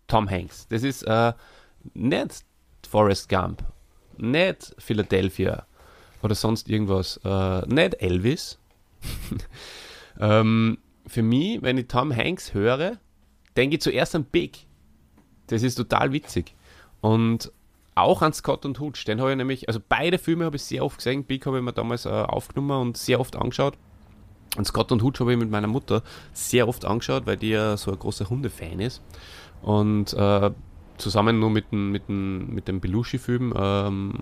[0.08, 0.68] Tom Hanks.
[0.70, 1.34] Das ist äh,
[1.94, 2.44] nicht
[2.88, 3.64] Forrest Gump,
[4.18, 5.66] nicht Philadelphia
[6.22, 8.60] oder sonst irgendwas, äh, nicht Elvis.
[10.20, 12.98] ähm, für mich, wenn ich Tom Hanks höre,
[13.56, 14.66] denke ich zuerst an Big.
[15.48, 16.56] Das ist total witzig.
[17.02, 17.52] Und
[17.94, 20.84] auch an Scott und Hooch, den habe ich nämlich, also beide Filme habe ich sehr
[20.84, 21.24] oft gesehen.
[21.24, 23.78] Big habe ich mir damals äh, aufgenommen und sehr oft angeschaut.
[24.58, 26.02] Und Scott und Hooch habe ich mit meiner Mutter
[26.34, 29.02] sehr oft angeschaut, weil die ja so ein großer Hundefan ist.
[29.66, 30.52] Und äh,
[30.98, 34.14] zusammen nur mit dem, mit dem, mit dem Belushi-Film, ähm,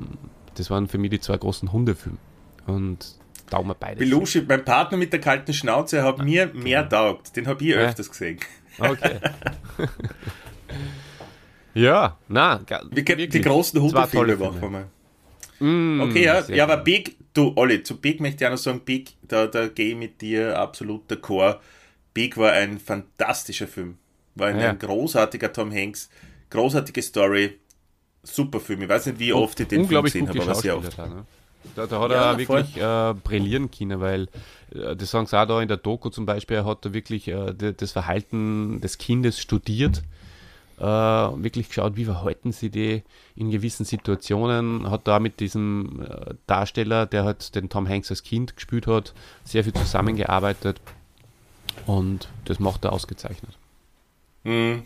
[0.55, 2.17] das waren für mich die zwei großen Hundefilme.
[2.65, 3.15] Und
[3.49, 3.99] taugen beide.
[3.99, 6.63] Belushi, mein Partner mit der kalten Schnauze, hat mir genau.
[6.63, 7.35] mehr taugt.
[7.35, 7.77] Den habe ich ja.
[7.79, 8.39] öfters gesehen.
[8.79, 9.19] Okay.
[11.73, 13.29] ja, na, wir wirklich.
[13.29, 15.65] Die großen Hundefilme machen wir.
[15.67, 18.79] Mm, okay, ja, ja aber Big, du, Olli, zu Big möchte ich auch noch sagen,
[18.85, 21.57] Big, da, da gehe ich mit dir absolut d'accord.
[22.13, 23.97] Big war ein fantastischer Film.
[24.35, 24.69] War ein, ja.
[24.69, 26.09] ein großartiger Tom Hanks,
[26.49, 27.59] großartige Story,
[28.23, 28.81] super Film.
[28.81, 30.97] Ich weiß nicht, wie oft ich den Film gesehen habe, aber sehr oft.
[30.97, 31.25] Da, ne?
[31.75, 34.27] da, da, hat ja, er wirklich äh, brillieren können, weil
[34.73, 37.27] äh, das sagen sie auch da in der Doku zum Beispiel, er hat da wirklich
[37.27, 40.03] äh, das Verhalten des Kindes studiert.
[40.79, 43.03] Äh, wirklich geschaut, wie verhalten sie die
[43.35, 48.23] in gewissen Situationen, hat da mit diesem äh, Darsteller, der halt den Tom Hanks als
[48.23, 50.81] Kind gespielt hat, sehr viel zusammengearbeitet
[51.85, 53.55] und das macht er ausgezeichnet.
[54.43, 54.83] Mhm.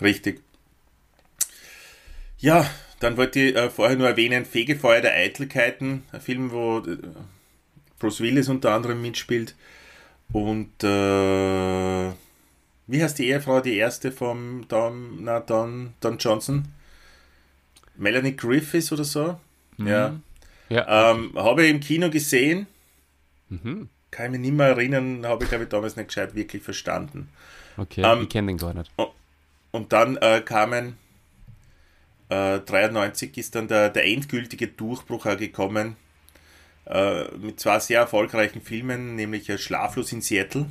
[0.00, 0.42] Richtig.
[2.38, 2.68] Ja,
[3.00, 6.98] dann wollte ich äh, vorher nur erwähnen, Fegefeuer der Eitelkeiten, ein Film, wo äh,
[7.98, 9.54] Bruce Willis unter anderem mitspielt.
[10.32, 12.12] Und äh,
[12.86, 16.68] wie heißt die Ehefrau, die erste vom Don, na, Don, Don Johnson?
[17.96, 19.38] Melanie Griffiths oder so?
[19.76, 19.86] Mhm.
[19.86, 20.20] Ja.
[20.68, 21.12] ja.
[21.12, 22.66] Ähm, habe ich im Kino gesehen.
[23.48, 23.88] Mhm.
[24.10, 27.28] Kann ich mich nicht mehr erinnern, habe ich glaube ich damals nicht gescheit wirklich verstanden.
[27.78, 28.90] Okay, ähm, ich kenne den gar nicht.
[29.70, 30.96] Und dann äh, kamen,
[32.28, 35.96] äh, 93 ist dann der, der endgültige Durchbruch gekommen
[36.86, 40.66] äh, mit zwei sehr erfolgreichen Filmen, nämlich äh, Schlaflos in Seattle.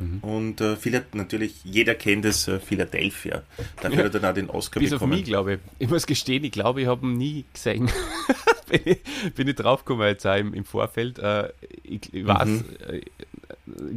[0.00, 0.18] Mhm.
[0.20, 0.76] Und äh,
[1.12, 3.42] natürlich, jeder kennt es, äh, Philadelphia.
[3.80, 4.04] Dafür ja.
[4.04, 5.10] hat er dann auch den Oscar Bis bekommen.
[5.10, 5.60] Bis auf mich, glaube ich.
[5.78, 7.90] Ich muss gestehen, ich glaube, ich habe ihn nie gesehen.
[8.68, 11.18] bin, ich, bin ich draufgekommen jetzt auch im, im Vorfeld.
[11.18, 11.50] Äh,
[11.82, 12.64] ich, ich weiß, mhm.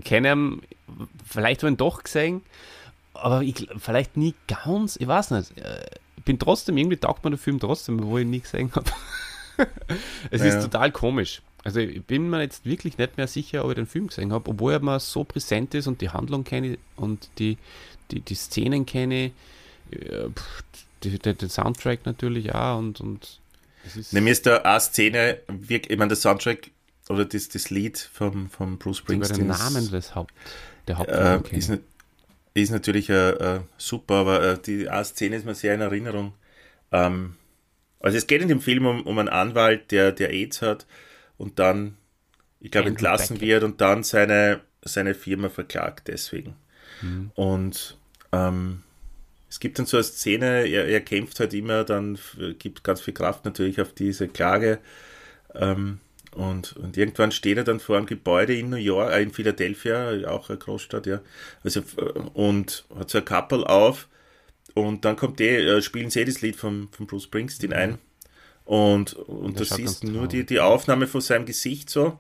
[0.04, 0.62] Kenne ihn,
[1.26, 2.41] vielleicht habe ich ihn doch gesehen,
[3.13, 5.58] aber ich, vielleicht nie ganz, ich weiß nicht.
[5.58, 5.86] Äh,
[6.18, 8.89] ich bin trotzdem, irgendwie taugt mir der Film trotzdem, wo ich ihn nie gesehen habe.
[10.32, 10.48] es ja.
[10.48, 11.41] ist total komisch.
[11.63, 14.52] Also ich bin mir jetzt wirklich nicht mehr sicher, ob ich den Film gesehen habe,
[14.52, 17.58] obwohl er mir so präsent ist und die Handlung kenne und die,
[18.12, 19.32] die, die Szenen kenne,
[21.04, 23.39] den Soundtrack natürlich auch und, und
[24.12, 25.39] Nämlich ist da eine Szene,
[25.70, 26.72] ich meine, der Soundtrack
[27.10, 29.48] oder das, das Lied vom, vom Bruce Springsteen.
[29.48, 30.34] Der Namen des Haupt,
[30.88, 31.72] der Hauptfigur äh, ist,
[32.54, 36.34] ist, natürlich äh, äh, super, aber äh, die eine Szene ist mir sehr in Erinnerung.
[36.91, 37.36] Ähm,
[38.00, 40.86] also es geht in dem Film um, um einen Anwalt, der, der AIDS hat
[41.38, 41.98] und dann,
[42.60, 46.56] ich glaube, entlassen wird und dann seine, seine Firma verklagt deswegen.
[47.02, 47.32] Mhm.
[47.36, 47.98] Und
[48.32, 48.84] ähm,
[49.50, 52.18] es gibt dann so eine Szene, er, er, kämpft halt immer, dann
[52.60, 54.80] gibt ganz viel Kraft natürlich auf diese Klage.
[55.54, 56.00] Ähm,
[56.36, 60.28] und, und irgendwann steht er dann vor einem Gebäude in New York, äh, in Philadelphia,
[60.28, 61.21] auch eine Großstadt, ja.
[61.63, 64.10] Also, äh, und hat so ein Kappel auf.
[64.74, 67.76] Und dann kommt die, äh, spielen sie das Lied von, von Bruce Springsteen mhm.
[67.76, 67.98] ein.
[68.65, 72.19] Und, und du siehst nur die, die Aufnahme von seinem Gesicht so.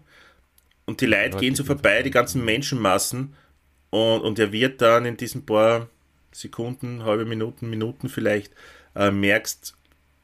[0.85, 3.35] Und die Leute gehen so vorbei, die ganzen Menschenmassen.
[3.89, 5.89] Und, und er wird dann in diesen paar
[6.31, 8.53] Sekunden, halbe Minuten, Minuten vielleicht,
[8.95, 9.75] äh, merkst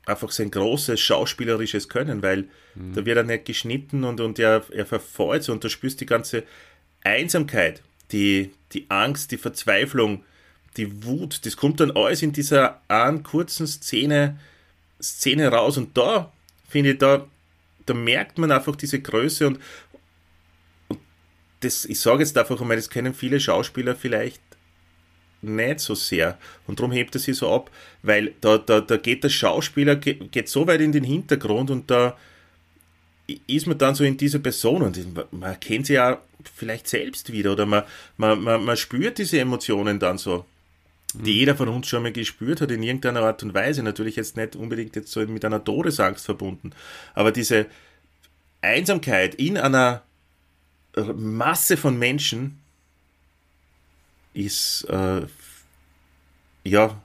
[0.06, 2.94] einfach sein großes schauspielerisches Können, weil mhm.
[2.94, 6.06] da wird er nicht geschnitten und, und er, er verfällt so und du spürst die
[6.06, 6.44] ganze
[7.04, 10.24] Einsamkeit, die, die Angst, die Verzweiflung,
[10.78, 14.40] die Wut, das kommt dann alles in dieser einen kurzen Szene,
[15.02, 16.32] Szene raus und da,
[16.68, 17.28] finde ich, da,
[17.86, 19.60] da merkt man einfach diese Größe und,
[20.88, 21.00] und
[21.60, 24.42] das, ich sage jetzt einfach einmal, das kennen viele Schauspieler vielleicht
[25.42, 26.38] nicht so sehr.
[26.68, 27.72] Und darum hebt er sich so ab,
[28.04, 32.18] weil da, da, da geht der Schauspieler geht, so weit in den Hintergrund und da
[33.48, 35.00] ist man dann so in dieser Person und
[35.32, 36.22] man kennt sie ja
[36.54, 37.84] vielleicht selbst wieder oder man,
[38.18, 40.46] man, man, man spürt diese Emotionen dann so,
[41.14, 43.84] die jeder von uns schon mal gespürt hat in irgendeiner Art und Weise.
[43.84, 46.72] Natürlich jetzt nicht unbedingt jetzt so mit einer Todesangst verbunden,
[47.14, 47.68] aber diese
[48.62, 50.04] Einsamkeit in einer
[51.16, 52.61] Masse von Menschen,
[54.34, 55.22] ist äh,
[56.64, 57.02] ja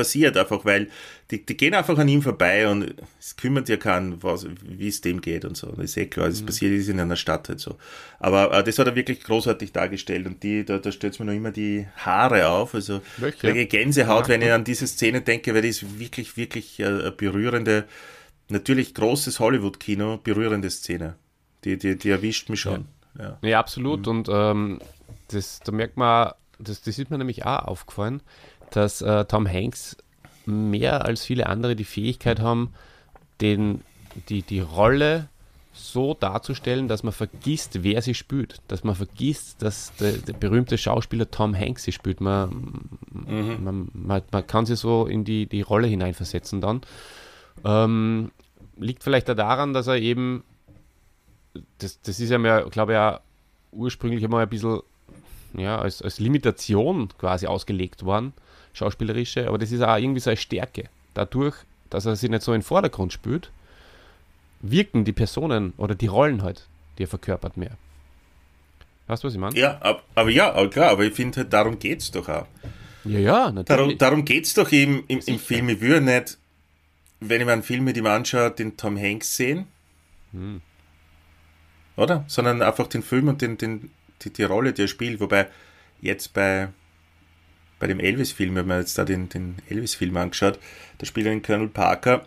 [0.00, 0.88] passiert einfach, weil
[1.30, 5.20] die, die gehen einfach an ihm vorbei und es kümmert ja keinen, wie es dem
[5.20, 5.66] geht und so.
[5.72, 6.46] Das ist eh klar, es mhm.
[6.46, 7.76] passiert ist in einer Stadt halt so.
[8.18, 11.34] Aber äh, das hat er wirklich großartig dargestellt und die, da, da stellt mir noch
[11.34, 12.74] immer die Haare auf.
[12.74, 13.66] Also Welche?
[13.66, 14.28] Gänsehaut, ja.
[14.30, 17.84] wenn ich an diese Szene denke, weil die ist wirklich, wirklich äh, berührende,
[18.48, 21.16] natürlich großes Hollywood-Kino, berührende Szene.
[21.64, 22.86] Die, die, die erwischt mich schon.
[23.18, 23.48] Ja, ja.
[23.48, 24.06] ja absolut.
[24.06, 24.12] Mhm.
[24.12, 24.80] Und ähm,
[25.32, 28.22] das, da merkt man, das, das ist mir nämlich auch aufgefallen,
[28.70, 29.96] dass äh, Tom Hanks
[30.46, 32.72] mehr als viele andere die Fähigkeit haben,
[33.40, 33.82] den,
[34.28, 35.28] die, die Rolle
[35.72, 38.60] so darzustellen, dass man vergisst, wer sie spielt.
[38.68, 42.20] Dass man vergisst, dass der, der berühmte Schauspieler Tom Hanks sie spielt.
[42.20, 43.64] Man, mhm.
[43.64, 46.80] man, man, man, kann sie so in die, die Rolle hineinversetzen dann.
[47.64, 48.32] Ähm,
[48.76, 50.42] liegt vielleicht auch daran, dass er eben,
[51.78, 53.20] das, das ist ja, glaube ich, ja
[53.72, 54.80] ursprünglich einmal ein bisschen
[55.54, 58.32] ja, als, als Limitation quasi ausgelegt worden,
[58.72, 60.84] schauspielerische, aber das ist auch irgendwie so eine Stärke.
[61.14, 61.56] Dadurch,
[61.90, 63.50] dass er sich nicht so in den Vordergrund spült,
[64.60, 67.76] wirken die Personen oder die Rollen halt, die er verkörpert, mehr.
[69.06, 69.58] Weißt du, was ich meine?
[69.58, 72.46] Ja, aber, aber ja, aber klar, aber ich finde halt, darum geht es doch auch.
[73.04, 73.66] Ja, ja, natürlich.
[73.66, 75.68] Darum, darum geht es doch im, im, im Film.
[75.70, 76.38] Ich würde nicht,
[77.18, 79.66] wenn ich mir einen Film mit ihm anschaue, den Tom Hanks sehen.
[80.32, 80.60] Hm.
[81.96, 82.24] Oder?
[82.28, 83.90] Sondern einfach den Film und den, den,
[84.22, 85.20] die, die Rolle, die er spielt.
[85.20, 85.48] Wobei
[86.00, 86.68] jetzt bei,
[87.78, 90.58] bei dem Elvis-Film, wenn man jetzt da den, den Elvis-Film angeschaut,
[90.98, 92.26] da spielt er den Colonel Parker,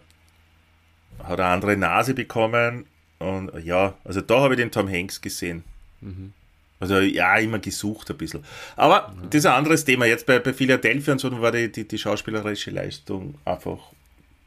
[1.20, 2.86] hat eine andere Nase bekommen
[3.20, 5.64] und ja, also da habe ich den Tom Hanks gesehen.
[6.02, 6.34] Mhm.
[6.80, 8.44] Also ja, immer gesucht ein bisschen.
[8.76, 9.30] Aber mhm.
[9.30, 10.06] das ist ein anderes Thema.
[10.06, 13.80] Jetzt bei, bei Philadelphia und so war die, die, die schauspielerische Leistung einfach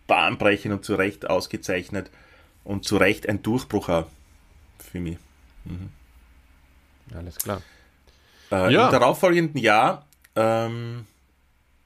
[0.07, 2.11] bahnbrechend und zu Recht ausgezeichnet
[2.65, 4.07] und zu Recht ein Durchbruch auch
[4.79, 5.17] für mich.
[5.65, 5.89] Mhm.
[7.15, 7.63] Alles klar.
[8.51, 8.87] Äh, ja.
[8.87, 11.07] Im darauffolgenden Jahr ähm,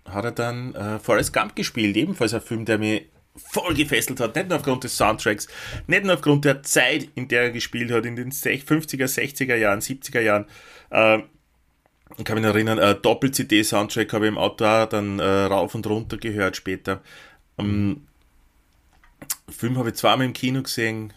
[0.08, 3.06] hat er dann äh, Forrest Gump gespielt, ebenfalls ein Film, der mich
[3.36, 5.48] voll gefesselt hat, nicht nur aufgrund des Soundtracks,
[5.86, 9.80] nicht nur aufgrund der Zeit, in der er gespielt hat, in den 50er, 60er Jahren,
[9.80, 10.46] 70er Jahren.
[10.90, 11.20] Äh,
[12.18, 15.86] ich kann mich erinnern, äh, Doppel-CD-Soundtrack habe ich im Auto auch dann äh, rauf und
[15.86, 17.00] runter gehört später.
[17.56, 18.06] Ähm,
[19.48, 21.12] Film habe ich zweimal im Kino gesehen,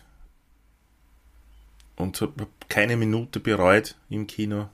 [1.96, 4.68] und habe keine Minute bereut im Kino.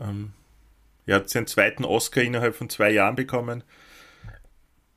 [0.00, 0.32] Ähm,
[1.06, 3.62] er hat seinen zweiten Oscar innerhalb von zwei Jahren bekommen.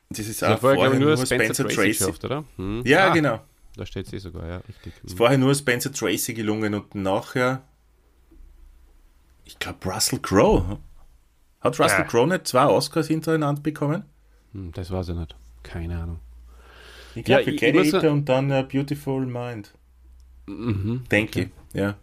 [0.09, 1.87] Das ist auch vorher, vorher nur, Spencer, Spencer Tracy.
[1.89, 2.43] Geschafft, oder?
[2.55, 2.81] Hm.
[2.85, 3.41] Ja, ah, genau.
[3.75, 4.93] Da steht sie sogar, ja, richtig.
[5.03, 5.17] Ist hm.
[5.17, 7.61] vorher nur Spencer Tracy gelungen und nachher,
[9.45, 10.79] ich glaube, Russell Crowe.
[11.61, 12.03] Hat Russell ja.
[12.05, 14.05] Crowe nicht zwei Oscars hintereinander bekommen?
[14.53, 15.35] Hm, das weiß ich nicht.
[15.61, 16.19] Keine Ahnung.
[17.13, 19.71] Ich glaube, ja, für Gladiator und dann uh, Beautiful Mind.
[20.47, 21.51] Mhm, Denke okay.
[21.73, 21.95] ja.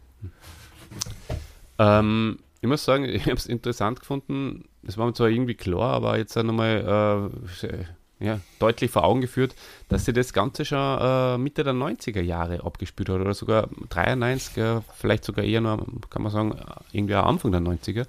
[1.79, 4.64] Ähm, ich muss sagen, ich habe es interessant gefunden.
[4.87, 7.31] Es war mir zwar irgendwie klar, aber jetzt nochmal
[7.62, 7.85] äh,
[8.25, 9.55] ja, deutlich vor Augen geführt,
[9.89, 14.57] dass sie das Ganze schon äh, Mitte der 90er Jahre abgespielt hat oder sogar 93,
[14.57, 16.57] äh, vielleicht sogar eher nur, kann man sagen,
[16.93, 18.07] irgendwie Anfang der 90er.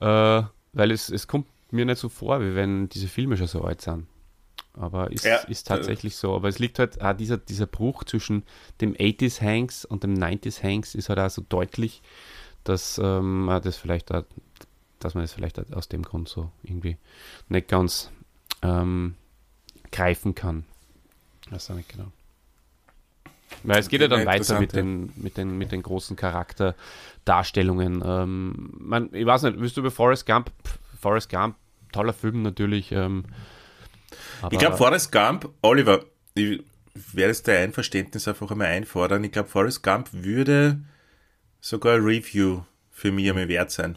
[0.00, 3.62] Äh, weil es, es kommt mir nicht so vor, wie wenn diese Filme schon so
[3.62, 4.06] alt sind.
[4.74, 6.34] Aber ist, Ja, ist tatsächlich so.
[6.34, 8.44] Aber es liegt halt auch dieser, dieser Bruch zwischen
[8.80, 12.02] dem 80s Hanks und dem 90s Hanks ist halt auch so deutlich,
[12.64, 14.24] dass ähm, man das vielleicht auch,
[14.98, 16.96] dass man das vielleicht aus dem Grund so irgendwie
[17.48, 18.10] nicht ganz
[18.62, 19.16] ähm,
[19.90, 20.64] greifen kann.
[21.50, 22.12] Weiß auch nicht genau.
[23.64, 28.02] Weil es geht ja dann weiter mit den, mit, den, mit den großen Charakterdarstellungen.
[28.04, 30.50] Ähm, man, ich weiß nicht, willst du über Forrest Gump?
[30.64, 31.56] Pff, Forrest Gump,
[31.92, 32.92] toller Film natürlich.
[32.92, 33.24] Ähm,
[34.42, 36.04] aber Ich glaube, Forrest Gump, Oliver,
[36.34, 36.62] ich
[36.94, 39.22] werde es dein Einverständnis einfach einmal einfordern.
[39.24, 40.80] Ich glaube, Forrest Gump würde
[41.60, 43.96] sogar ein Review für mich einmal wert sein.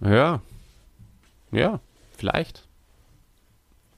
[0.00, 0.42] Ja.
[1.52, 1.80] Ja,
[2.16, 2.66] vielleicht.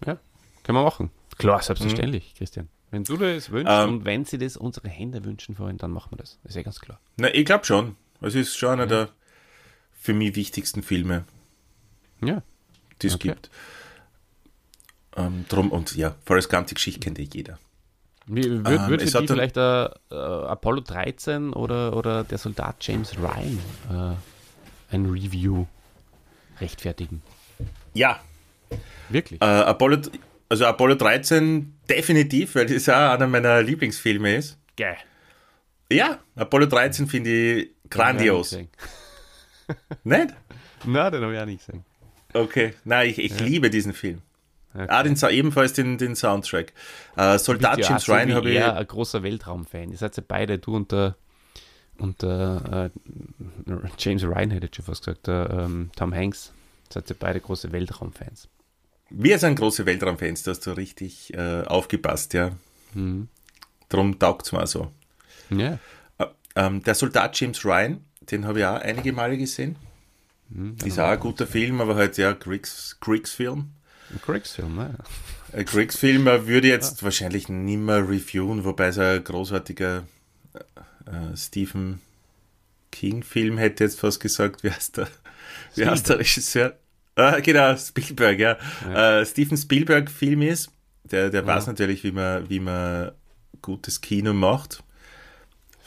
[0.04, 0.18] Ja,
[0.62, 1.10] können wir machen.
[1.38, 2.68] Klar, selbstverständlich, Christian.
[2.90, 3.88] Wenn du das wünschst Ähm.
[3.88, 6.38] und wenn sie das unsere Hände wünschen wollen, dann machen wir das.
[6.44, 7.00] ist ja ganz klar.
[7.16, 7.96] Na, ich glaube schon.
[8.20, 9.08] Es ist schon einer der
[9.92, 11.24] für mich wichtigsten Filme,
[12.22, 12.42] Ja.
[13.02, 13.28] Die es Okay.
[13.28, 13.50] gibt.
[15.16, 17.58] Ähm, drum, und ja, Forrest Gump, die Geschichte kennt eh jeder.
[18.26, 22.38] Wie, Würde Ähm, würd es für dann- vielleicht äh, äh, Apollo 13 oder, oder der
[22.38, 23.58] Soldat James Ryan
[24.90, 25.66] äh, ein Review
[26.60, 27.22] rechtfertigen?
[27.94, 28.20] Ja,
[29.08, 29.40] Wirklich?
[29.40, 29.98] äh, Apollo,
[30.48, 34.58] also Apollo 13 definitiv, weil das auch einer meiner Lieblingsfilme ist.
[34.76, 34.96] Geil.
[35.90, 38.50] Ja, Apollo 13 finde ich grandios.
[38.50, 38.68] Gesehen.
[40.04, 40.32] Nein,
[40.84, 41.84] den habe ich auch nicht gesehen.
[42.36, 44.20] Okay, nein, ich, ich liebe diesen Film.
[44.74, 44.86] Okay.
[44.88, 46.72] Ah, den, ebenfalls den, den Soundtrack.
[47.16, 48.56] Äh, Soldat ja James auch so Ryan habe ich.
[48.56, 49.90] er ein großer Weltraumfan.
[49.90, 51.16] Ihr seid ja beide, du und der,
[51.96, 56.52] und der äh, James Ryan hätte ich schon fast gesagt, der ähm, Tom Hanks.
[56.92, 58.48] Seid ihr beide große Weltraumfans.
[59.08, 62.50] Wir sind große Weltraumfans, da hast du richtig äh, aufgepasst, ja.
[62.92, 63.28] Mhm.
[63.88, 64.90] Drum taugt es mir so.
[65.48, 65.78] Ja.
[66.18, 69.76] Äh, ähm, der Soldat James Ryan, den habe ich auch einige Male gesehen.
[70.48, 70.76] Mhm.
[70.84, 73.70] Ist auch ein guter Film, aber halt ja, Kriegs, Kriegsfilm.
[74.10, 74.94] Ein Kriegsfilm, ne?
[75.52, 80.04] Ein Kriegsfilm äh, würde jetzt wahrscheinlich nimmer reviewen, wobei es ein großartiger
[81.06, 82.00] äh, Stephen
[82.92, 84.62] King-Film hätte jetzt fast gesagt.
[84.62, 85.08] Wie heißt der,
[85.74, 86.76] wie heißt der Regisseur?
[87.14, 88.58] Ah, genau, Spielberg, ja.
[88.92, 90.70] Äh, Steven Spielberg-Film ist.
[91.04, 93.12] Der, der weiß natürlich, wie man, wie man
[93.62, 94.82] gutes Kino macht.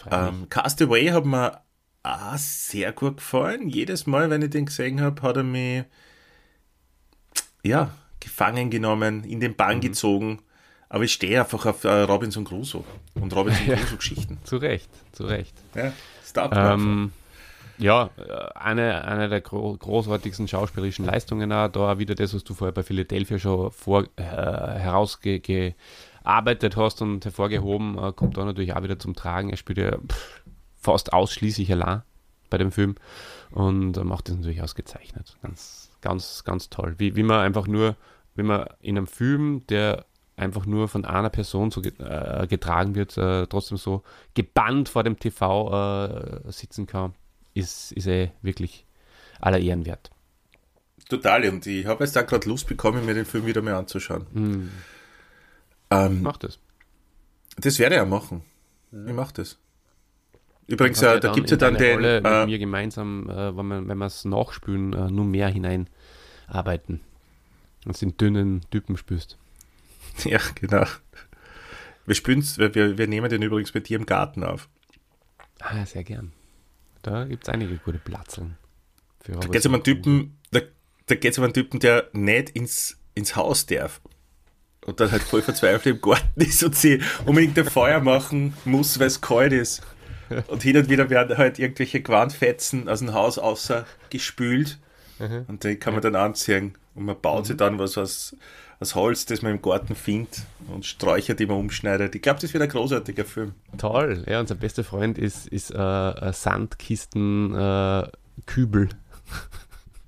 [0.09, 1.61] Ähm, Castaway hat mir
[2.03, 3.69] auch sehr gut gefallen.
[3.69, 5.83] Jedes Mal, wenn ich den gesehen habe, hat er mich
[7.63, 9.55] ja, gefangen genommen, in den Mhm.
[9.55, 10.39] Bann gezogen.
[10.89, 12.83] Aber ich stehe einfach auf äh, Robinson Crusoe
[13.19, 14.37] und Robinson Crusoe-Geschichten.
[14.43, 15.55] Zu Recht, zu Recht.
[15.75, 15.91] Ja,
[16.23, 16.51] Star.
[16.55, 17.11] Ähm,
[17.77, 22.53] ja, äh, eine, eine der gro großartigsten schauspielerischen Leistungen auch, da wieder das, was du
[22.53, 28.83] vorher bei Philadelphia schon vor, äh, herausgearbeitet hast und hervorgehoben, äh, kommt da natürlich auch
[28.83, 29.49] wieder zum Tragen.
[29.51, 30.41] Er spielt ja pff,
[30.79, 32.01] fast ausschließlich allein
[32.49, 32.95] bei dem Film
[33.51, 35.37] und äh, macht das natürlich ausgezeichnet.
[35.41, 36.95] Ganz, ganz, ganz toll.
[36.97, 37.95] Wie, wie man einfach nur,
[38.35, 40.05] wenn man in einem Film, der
[40.35, 44.03] einfach nur von einer Person so ge- äh, getragen wird, äh, trotzdem so
[44.33, 47.13] gebannt vor dem TV äh, sitzen kann,
[47.53, 48.85] ist, ist eh wirklich
[49.41, 50.09] aller Ehren wert.
[51.09, 51.47] Total.
[51.49, 54.27] Und ich habe jetzt da gerade Lust bekommen, mir den Film wieder mal anzuschauen.
[54.33, 54.71] Hm,
[55.91, 56.59] Ähm, macht es.
[57.57, 58.43] das werde ich auch machen.
[58.91, 59.57] Ich mache das.
[60.69, 61.95] Übrigens, äh, da gibt es ja dann den.
[61.95, 67.01] Rolle mit Äh, mir gemeinsam, äh, wenn wir es nachspülen, äh, nur mehr hineinarbeiten.
[67.85, 69.37] Und den dünnen Typen spürst.
[70.23, 70.85] ja, genau.
[72.05, 74.69] Wir, spüren's, wir, wir, wir nehmen den übrigens bei dir im Garten auf.
[75.59, 76.33] Ah, sehr gern.
[77.01, 78.57] Da gibt es einige gute Platzeln.
[79.21, 80.59] Für Da geht es um einen Typen, da,
[81.07, 84.01] da geht's um einen Typen, der nicht ins, ins Haus darf.
[84.85, 88.99] Und dann halt voll verzweifelt im Garten ist und sie unbedingt ein Feuer machen muss,
[88.99, 89.81] weil es kalt ist.
[90.47, 94.79] Und hin und wieder werden halt irgendwelche Gewandfetzen aus dem Haus außer gespült.
[95.47, 96.77] Und die kann man dann anziehen.
[96.95, 98.37] Und man baut sich dann was aus,
[98.79, 102.15] aus Holz, das man im Garten findet und Sträucher, die man umschneidet.
[102.15, 103.53] Ich glaube, das wird ein großartiger Film.
[103.77, 104.23] Toll.
[104.27, 108.83] Ja, unser bester Freund ist, ist äh, ein Sandkisten-Kübel.
[108.83, 108.87] Äh.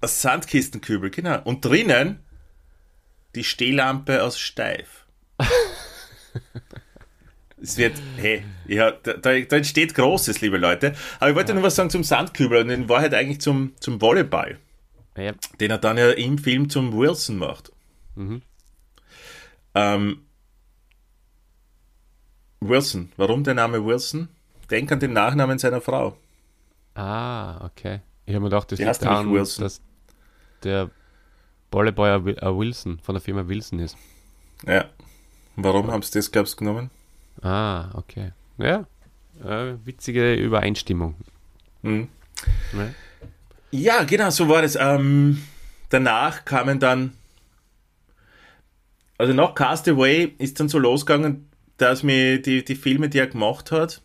[0.03, 1.41] Ein Sandkistenkübel, genau.
[1.43, 2.21] Und drinnen
[3.35, 5.05] die Stehlampe aus Steif.
[7.61, 10.93] es wird, hey, ja, da, da, entsteht Großes, liebe Leute.
[11.19, 14.57] Aber ich wollte noch was sagen zum Sandkübel und in Wahrheit eigentlich zum, zum Volleyball,
[15.15, 17.71] ja, den er dann ja im Film zum Wilson macht.
[18.15, 18.41] Mhm.
[19.75, 20.21] Ähm,
[22.59, 24.27] Wilson, warum der Name Wilson?
[24.69, 26.17] Denk an den Nachnamen seiner Frau.
[26.95, 28.01] Ah, okay.
[28.25, 29.63] Ich habe mir gedacht, das Die liegt daran, Wilson.
[29.63, 29.81] dass
[30.63, 30.89] der
[31.69, 33.97] Bolleboy Wilson von der Firma Wilson ist.
[34.65, 34.85] Ja.
[35.55, 36.91] Warum haben sie das, glaubst du, genommen?
[37.41, 38.31] Ah, okay.
[38.57, 38.85] Ja,
[39.43, 41.15] äh, witzige Übereinstimmung.
[41.81, 42.07] Mhm.
[42.73, 42.93] Ja.
[43.71, 44.03] ja.
[44.03, 44.75] genau, so war das.
[44.75, 45.41] Ähm,
[45.89, 47.13] danach kamen dann,
[49.17, 53.71] also nach Castaway ist dann so losgegangen, dass mir die, die Filme, die er gemacht
[53.71, 54.01] hat,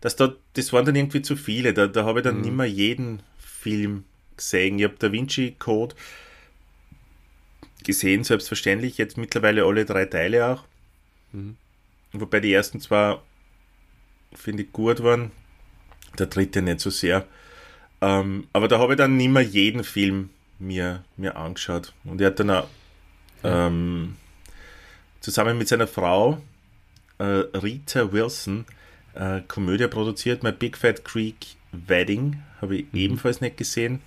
[0.00, 1.72] dass da, das waren dann irgendwie zu viele.
[1.72, 2.42] Da, da habe ich dann mhm.
[2.42, 4.04] nicht mehr jeden Film
[4.36, 4.78] gesehen.
[4.78, 5.94] Ich habe Da Vinci Code
[7.84, 8.98] gesehen, selbstverständlich.
[8.98, 10.64] Jetzt mittlerweile alle drei Teile auch.
[11.32, 11.56] Mhm.
[12.12, 13.18] Wobei die ersten zwei,
[14.32, 15.30] finde ich, gut waren.
[16.18, 17.26] Der dritte nicht so sehr.
[18.00, 21.92] Ähm, aber da habe ich dann nicht mehr jeden Film mir, mir angeschaut.
[22.04, 22.68] Und er hat dann auch
[23.44, 24.16] ähm,
[25.20, 26.40] zusammen mit seiner Frau
[27.18, 28.64] äh, Rita Wilson
[29.14, 32.98] äh, Komödie produziert, My Big Fat Creek Wedding, habe ich mhm.
[32.98, 34.00] ebenfalls nicht gesehen.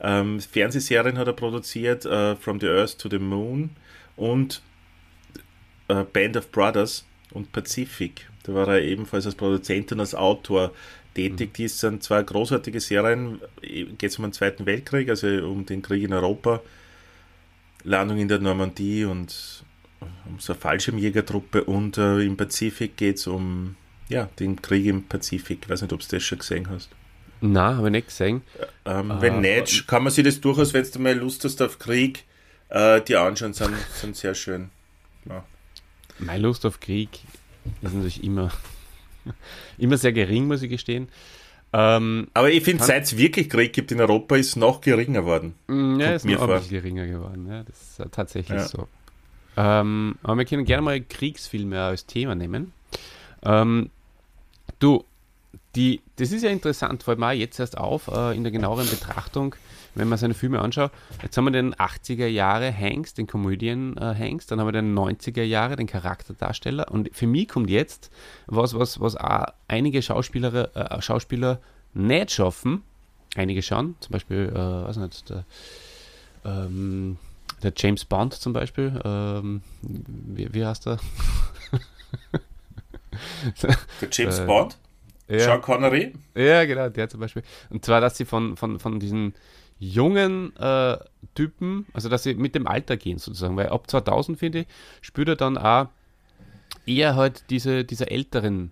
[0.00, 3.70] Ähm, Fernsehserien hat er produziert, äh, From the Earth to the Moon
[4.16, 4.62] und
[5.88, 8.28] äh, Band of Brothers und Pacific.
[8.44, 10.72] Da war er ebenfalls als Produzent und als Autor
[11.14, 11.50] tätig.
[11.50, 11.52] Mhm.
[11.54, 13.40] Die sind zwei großartige Serien.
[13.60, 16.60] Geht es um den Zweiten Weltkrieg, also um den Krieg in Europa,
[17.84, 19.64] Landung in der Normandie und
[20.26, 23.76] um so eine Fallschirmjägertruppe und äh, im Pazifik geht es um
[24.08, 25.60] ja, den Krieg im Pazifik.
[25.62, 26.90] Ich weiß nicht, ob du das schon gesehen hast.
[27.40, 28.42] Nein, habe ich nicht gesehen.
[28.84, 31.78] Ähm, uh, wenn nicht, kann man sich das durchaus, wenn du mal Lust hast auf
[31.78, 32.24] Krieg,
[32.68, 34.70] äh, die anschauen, sind, sind sehr schön.
[35.28, 35.44] Ja.
[36.24, 37.08] Meine Lust auf Krieg
[37.82, 38.50] ist natürlich immer,
[39.78, 41.08] immer sehr gering, muss ich gestehen.
[41.74, 45.22] Ähm, Aber ich finde, seit es wirklich Krieg gibt in Europa, ist es noch geringer
[45.22, 45.54] geworden.
[45.68, 47.46] Mm, ja, ist noch ein geringer geworden.
[47.48, 48.68] Ja, das ist tatsächlich ja.
[48.68, 48.88] so.
[49.56, 52.72] Ähm, aber wir können gerne mal Kriegsfilme als Thema nehmen.
[53.42, 53.90] Ähm,
[54.78, 55.04] du,
[55.74, 59.54] die, das ist ja interessant, fällt mir jetzt erst auf, äh, in der genaueren Betrachtung,
[59.94, 60.90] wenn man seine Filme anschaut.
[61.22, 64.96] Jetzt haben wir den 80er Jahre Hanks, den Comedian äh, Hanks, dann haben wir den
[64.96, 66.90] 90er Jahre, den Charakterdarsteller.
[66.90, 68.10] Und für mich kommt jetzt
[68.46, 71.60] was, was, was auch einige Schauspieler, äh, Schauspieler
[71.94, 72.82] nicht schaffen.
[73.34, 75.44] Einige schon, zum Beispiel, äh, weiß nicht, der,
[76.44, 77.18] ähm,
[77.62, 79.00] der James Bond zum Beispiel.
[79.04, 80.98] Ähm, wie, wie heißt er?
[84.00, 84.78] Der James äh, Bond?
[85.28, 85.40] Ja.
[85.40, 86.12] Sean Connery?
[86.34, 87.42] Ja, genau, der zum Beispiel.
[87.70, 89.34] Und zwar, dass sie von, von, von diesen
[89.82, 90.96] jungen äh,
[91.34, 94.66] Typen, also dass sie mit dem Alter gehen sozusagen, weil ab 2000, finde ich,
[95.00, 95.88] spürt er dann auch
[96.86, 98.70] eher halt diese, diese älteren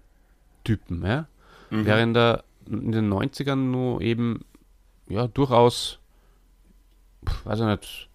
[0.62, 1.26] Typen, ja?
[1.70, 1.86] Mhm.
[1.86, 4.44] Während er in den 90ern nur eben,
[5.08, 5.98] ja, durchaus,
[7.44, 8.08] weiß ich nicht,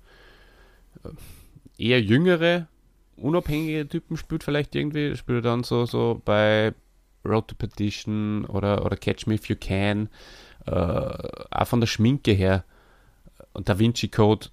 [1.04, 2.68] äh, eher jüngere
[3.18, 6.74] unabhängige Typen spielt vielleicht irgendwie, spielt dann so, so bei
[7.26, 10.10] Road to Petition oder, oder Catch Me If You Can,
[10.66, 12.64] äh, auch von der Schminke her
[13.56, 14.48] und Da Vinci Code.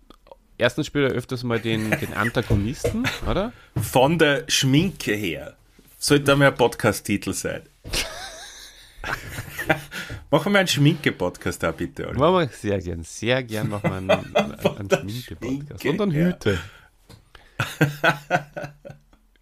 [0.58, 3.52] Erstens spielt er öfters mal den, den Antagonisten, oder?
[3.76, 5.56] Von der Schminke her.
[5.98, 7.62] Sollte da mal ein Podcast-Titel sein.
[10.30, 12.18] machen wir einen Schminke-Podcast da bitte, oder?
[12.18, 15.84] Machen wir sehr gern, sehr gern machen wir einen, einen Schminke-Podcast.
[15.84, 16.58] Und dann Hüte.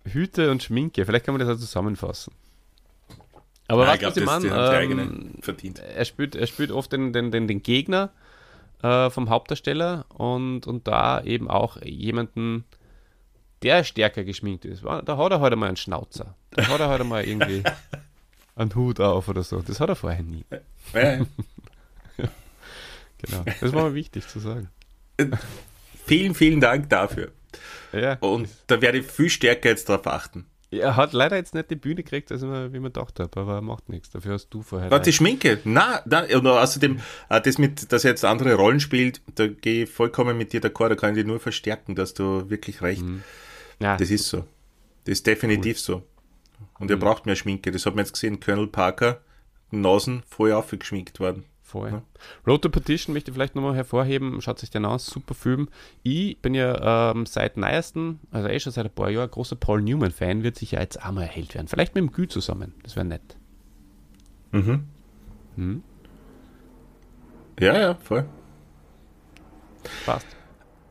[0.05, 2.33] Hüte und Schminke, vielleicht kann man das auch zusammenfassen.
[3.69, 5.79] Aber ja, was, glaub, was ich meine, ähm, verdient.
[5.79, 8.11] Er, spielt, er spielt oft den, den, den, den Gegner
[8.83, 12.65] äh, vom Hauptdarsteller und, und da eben auch jemanden,
[13.63, 14.85] der stärker geschminkt ist.
[14.85, 16.35] Da hat er heute halt mal einen Schnauzer.
[16.51, 17.63] Da hat er heute halt mal irgendwie
[18.57, 19.61] einen Hut auf oder so.
[19.61, 20.45] Das hat er vorher nie.
[23.23, 24.71] Genau, das war mir wichtig zu sagen.
[26.07, 27.33] Vielen, vielen Dank dafür.
[27.93, 28.15] Ja.
[28.21, 30.47] Und da werde ich viel stärker jetzt darauf achten.
[30.73, 33.55] Er hat leider jetzt nicht die Bühne gekriegt, als man, wie man gedacht hat, aber
[33.55, 34.11] er macht nichts.
[34.11, 34.91] Dafür hast du vorher.
[34.91, 35.59] Warte, die Schminke?
[35.65, 39.85] Na, na und außerdem, äh, das mit, dass er jetzt andere Rollen spielt, da gehe
[39.85, 43.03] ich vollkommen mit dir d'accord, da kann ich dir nur verstärken, dass du wirklich recht.
[43.03, 43.25] Mhm.
[43.81, 43.97] Ja.
[43.97, 44.45] Das ist so.
[45.05, 45.83] Das ist definitiv cool.
[45.83, 46.03] so.
[46.79, 46.91] Und mhm.
[46.93, 47.73] er braucht mehr Schminke.
[47.73, 49.21] Das hat man jetzt gesehen, Colonel Parker,
[49.73, 51.45] Nasen voll aufgeschminkt worden.
[51.71, 51.91] Voll.
[51.93, 52.03] Ja.
[52.49, 54.41] Road to Petition möchte ich vielleicht nochmal hervorheben.
[54.41, 55.69] Schaut sich den aus, super Film.
[56.03, 59.81] Ich bin ja ähm, seit neuesten, also eh schon seit ein paar Jahren, großer Paul
[59.81, 61.69] Newman-Fan, wird sicher jetzt auch mal erhält werden.
[61.69, 62.75] Vielleicht mit dem Gü zusammen.
[62.83, 63.37] Das wäre nett.
[64.51, 64.89] Mhm.
[65.55, 65.83] Hm?
[67.61, 68.29] Ja, ja, voll.
[70.05, 70.27] Passt.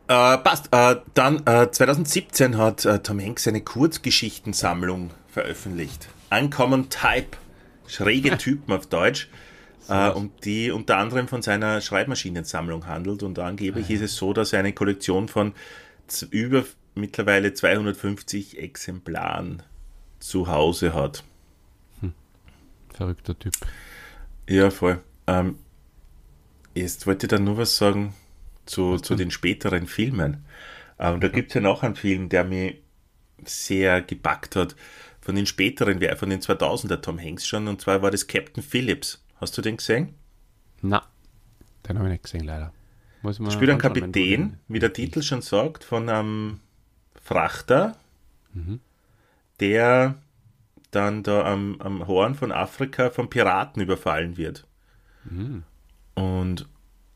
[0.08, 0.70] Äh, passt.
[0.72, 6.08] Äh, dann äh, 2017 hat äh, Tom Hanks eine Kurzgeschichtensammlung veröffentlicht.
[6.30, 7.38] Uncommon Type.
[7.86, 9.28] Schräge Typen auf Deutsch
[9.90, 13.24] äh, um die unter anderem von seiner Schreibmaschinensammlung handelt.
[13.24, 13.96] Und angeblich ah, ja.
[13.96, 15.54] ist es so, dass er eine Kollektion von
[16.32, 16.64] über
[16.96, 19.64] mittlerweile 250 Exemplaren
[20.20, 21.24] zu Hause hat.
[22.02, 22.14] Hm.
[22.94, 23.54] Verrückter Typ.
[24.48, 25.02] Ja, voll.
[25.28, 25.58] Ähm,
[26.74, 28.14] jetzt wollte ich da nur was sagen
[28.66, 30.46] zu, zu den späteren Filmen.
[30.98, 32.82] Ähm, da gibt es ja noch einen Film, der mich
[33.46, 34.76] sehr gepackt hat,
[35.22, 39.24] von den späteren, von den 2000er Tom Hanks schon, und zwar war das Captain Phillips.
[39.40, 40.16] Hast du den gesehen?
[40.82, 41.04] Na,
[41.88, 42.74] den habe ich nicht gesehen, leider.
[43.22, 46.60] Muss man spielt ein Kapitän, wie der Titel schon sagt, von einem
[47.22, 47.98] Frachter,
[48.54, 48.80] mhm.
[49.60, 50.16] der
[50.92, 54.66] dann da am, am Horn von Afrika von Piraten überfallen wird.
[55.26, 55.64] Mhm.
[56.16, 56.68] Und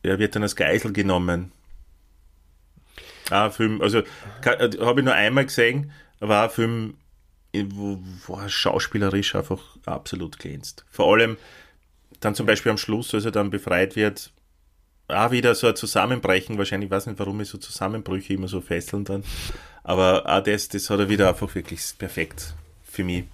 [0.04, 1.52] er wird dann als Geisel genommen.
[3.30, 6.98] Ah, Film, also äh, habe ich nur einmal gesehen, war ein Film,
[7.54, 10.86] wo, wo er schauspielerisch einfach absolut glänzt.
[10.90, 11.38] Vor allem
[12.20, 14.32] dann zum Beispiel am Schluss, als er dann befreit wird,
[15.08, 16.58] auch wieder so ein Zusammenbrechen.
[16.58, 19.24] Wahrscheinlich, ich weiß nicht, warum ich so Zusammenbrüche immer so fesseln dann.
[19.84, 22.54] Aber auch das, das hat er wieder einfach wirklich perfekt
[22.84, 23.26] für mich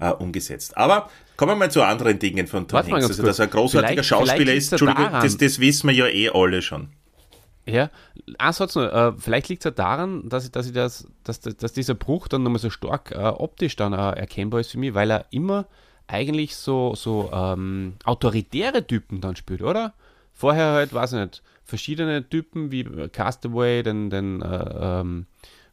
[0.00, 0.76] äh, umgesetzt.
[0.76, 3.06] Aber kommen wir mal zu anderen Dingen von Tom Hanks.
[3.06, 6.06] Also, dass er ein großartiger vielleicht, Schauspieler vielleicht ist, Entschuldigung, das, das wissen wir ja
[6.06, 6.90] eh alle schon.
[7.66, 7.90] Ja,
[8.38, 11.72] ein Satz nur, äh, vielleicht liegt es ja daran, dass, dass, ich das, dass, dass
[11.74, 15.10] dieser Bruch dann nochmal so stark äh, optisch dann äh, erkennbar ist für mich, weil
[15.10, 15.66] er immer
[16.08, 19.94] eigentlich so, so ähm, autoritäre Typen dann spielt, oder?
[20.32, 25.26] Vorher halt, weiß ich nicht, verschiedene Typen wie Castaway, den, den äh, ähm,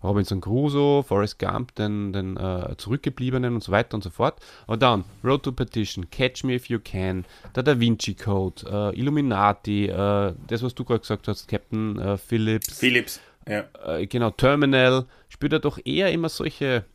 [0.04, 4.40] Robinson Crusoe, Forrest Gump, den, den äh, Zurückgebliebenen und so weiter und so fort.
[4.68, 7.26] Aber dann Road to Petition, Catch Me If You Can,
[7.56, 12.18] der Da Vinci Code, äh, Illuminati, äh, das, was du gerade gesagt hast, Captain äh,
[12.18, 12.78] Phillips.
[12.78, 13.66] Phillips, ja.
[13.86, 16.86] Äh, genau, Terminal, spielt er doch eher immer solche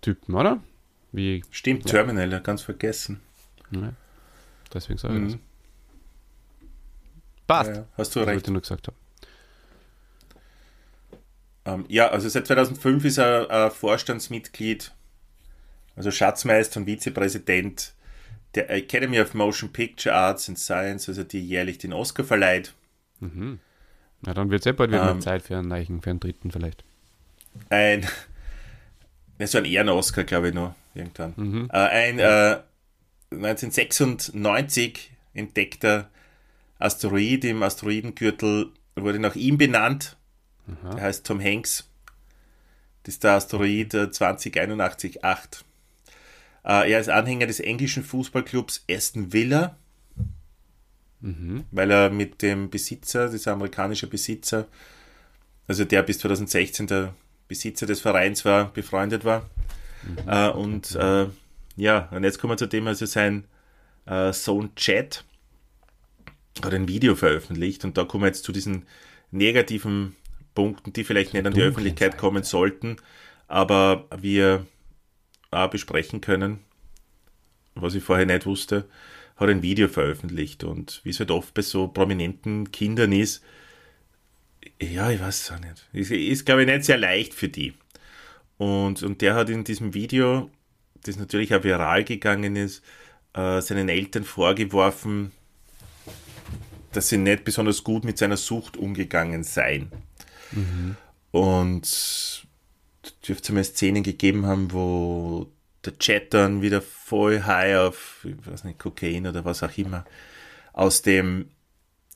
[0.00, 0.60] Typen, oder?
[1.12, 1.90] Wie, Stimmt, ja.
[1.90, 3.20] Terminal, ganz vergessen.
[3.70, 3.92] Ja.
[4.72, 5.28] Deswegen sage ich mhm.
[5.28, 5.38] das.
[7.46, 7.76] Passt.
[7.76, 8.36] Ja, hast du recht.
[8.36, 8.96] Was ich nur gesagt habe.
[11.64, 14.92] Ähm, ja, also seit 2005 ist er äh, Vorstandsmitglied,
[15.94, 17.92] also Schatzmeister und Vizepräsident
[18.54, 22.74] der Academy of Motion Picture Arts and Science, also die jährlich den Oscar verleiht.
[23.20, 23.60] Mhm.
[24.22, 26.50] Na, dann wird es eh bald wieder ähm, Zeit für einen Neichen, für einen dritten
[26.50, 26.84] vielleicht.
[27.70, 28.06] Ein,
[29.44, 31.34] so ein Ehren-Oscar, glaube ich, noch irgendwann.
[31.36, 31.68] Mhm.
[31.72, 32.58] Äh, ein äh,
[33.30, 36.10] 1996 entdeckter
[36.78, 40.16] Asteroid im Asteroidengürtel wurde nach ihm benannt
[40.66, 40.94] Aha.
[40.94, 41.88] Der heißt Tom Hanks.
[43.02, 45.62] Das ist der Asteroid 2081-8.
[46.64, 49.76] Äh, er ist Anhänger des englischen Fußballclubs Aston Villa,
[51.20, 51.64] mhm.
[51.72, 54.68] weil er mit dem Besitzer, dieser amerikanische Besitzer,
[55.66, 57.14] also der bis 2016 der
[57.48, 59.48] Besitzer des Vereins war, befreundet war.
[60.02, 60.28] Mhm.
[60.28, 61.26] Äh, und äh,
[61.76, 63.44] ja, und jetzt kommen wir zu dem, also sein
[64.06, 65.24] äh, Sohn Chad
[66.62, 68.86] hat ein Video veröffentlicht und da kommen wir jetzt zu diesen
[69.30, 70.16] negativen
[70.54, 72.96] Punkten, die vielleicht nicht an die Öffentlichkeit kommen sollten,
[73.48, 74.66] aber wir
[75.50, 76.60] auch besprechen können,
[77.74, 78.86] was ich vorher nicht wusste,
[79.36, 83.42] hat ein Video veröffentlicht und wie es halt oft bei so prominenten Kindern ist,
[84.80, 85.88] ja, ich weiß es auch nicht.
[85.92, 87.74] Ist, ist glaube ich, nicht sehr leicht für die.
[88.62, 90.48] Und, und der hat in diesem Video,
[91.02, 92.84] das natürlich auch viral gegangen ist,
[93.34, 95.32] äh, seinen Eltern vorgeworfen,
[96.92, 99.90] dass sie nicht besonders gut mit seiner Sucht umgegangen seien.
[100.52, 100.96] Mhm.
[101.32, 102.46] Und
[103.26, 105.48] dürfte es mal Szenen gegeben haben, wo
[105.84, 110.04] der Chat dann wieder voll high auf, ich weiß nicht, Kokain oder was auch immer,
[110.72, 111.46] aus dem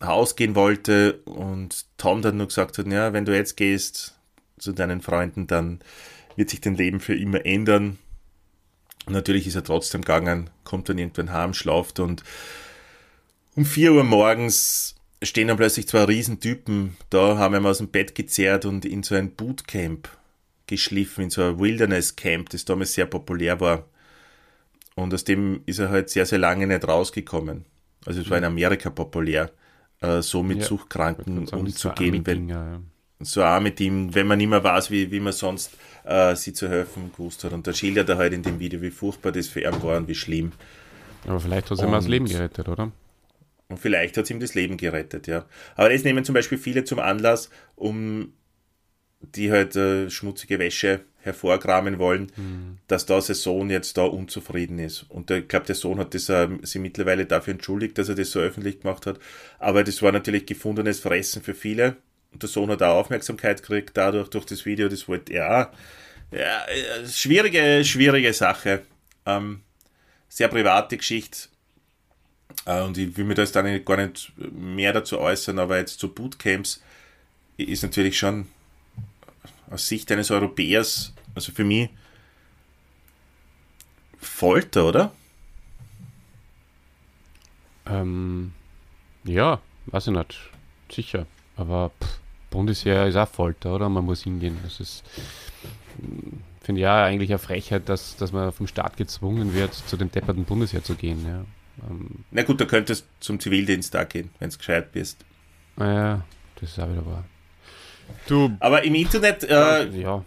[0.01, 4.15] Haus gehen wollte und Tom dann nur gesagt hat, ja, wenn du jetzt gehst
[4.59, 5.81] zu deinen Freunden, dann
[6.37, 7.99] wird sich dein Leben für immer ändern.
[9.09, 12.25] Natürlich ist er trotzdem gegangen, kommt dann irgendwann heim, schlaft und
[13.55, 18.15] um 4 Uhr morgens stehen dann plötzlich zwei Riesentypen da, haben ihn aus dem Bett
[18.15, 20.09] gezerrt und in so ein Bootcamp
[20.67, 23.87] geschliffen, in so ein Wilderness Camp, das damals sehr populär war.
[24.95, 27.65] Und aus dem ist er halt sehr, sehr lange nicht rausgekommen.
[28.05, 28.51] Also es war in mhm.
[28.51, 29.51] Amerika populär,
[30.01, 32.17] äh, so mit ja, Suchtkranken umzugehen.
[32.17, 32.81] So wenn, ja.
[33.21, 35.73] So auch mit ihm, wenn man nicht mehr weiß, wie, wie man sonst
[36.05, 37.53] äh, sie zu helfen gewusst hat.
[37.53, 40.09] Und da schildert er halt in dem Video, wie furchtbar das für ihn war und
[40.09, 40.53] wie schlimm.
[41.27, 42.93] Aber vielleicht hat er ihm das Leben gerettet, oder?
[43.69, 45.45] Und vielleicht hat es ihm das Leben gerettet, ja.
[45.75, 48.33] Aber das nehmen zum Beispiel viele zum Anlass, um
[49.21, 52.79] die halt äh, schmutzige Wäsche hervorkramen wollen, mhm.
[52.87, 55.03] dass da sein Sohn jetzt da unzufrieden ist.
[55.09, 58.31] Und ich glaube, der Sohn hat das, äh, sie mittlerweile dafür entschuldigt, dass er das
[58.31, 59.19] so öffentlich gemacht hat.
[59.59, 61.97] Aber das war natürlich gefundenes Fressen für viele.
[62.37, 64.91] Und der Sohn hat auch Aufmerksamkeit gekriegt dadurch, durch das Video.
[64.91, 65.69] Das wollte auch.
[66.31, 68.83] Ja, äh, schwierige, schwierige Sache.
[69.25, 69.63] Ähm,
[70.29, 71.49] sehr private Geschichte.
[72.67, 75.99] Äh, und ich will mir da jetzt dann gar nicht mehr dazu äußern, aber jetzt
[75.99, 76.83] zu Bootcamps
[77.57, 78.49] ist natürlich schon
[79.71, 81.89] aus Sicht eines Europäers, also für mich,
[84.21, 85.13] Folter, oder?
[87.87, 88.53] Ähm,
[89.25, 90.51] ja, weiß ich nicht.
[90.93, 91.27] Sicher.
[91.57, 92.21] Aber pff,
[92.51, 93.89] Bundesheer ist auch Folter, oder?
[93.89, 94.59] Man muss hingehen.
[94.63, 95.05] Das ist,
[96.63, 100.45] finde ja eigentlich eine Frechheit, dass, dass man vom Staat gezwungen wird, zu dem depperten
[100.45, 101.25] Bundesheer zu gehen.
[101.27, 101.45] Ja.
[101.89, 105.25] Ähm, Na gut, da könntest du zum Zivildienst da gehen, wenn du gescheit bist.
[105.77, 106.25] Naja,
[106.61, 107.25] das ist auch wieder wahr.
[108.27, 110.25] Du, Aber im Internet, äh, ja.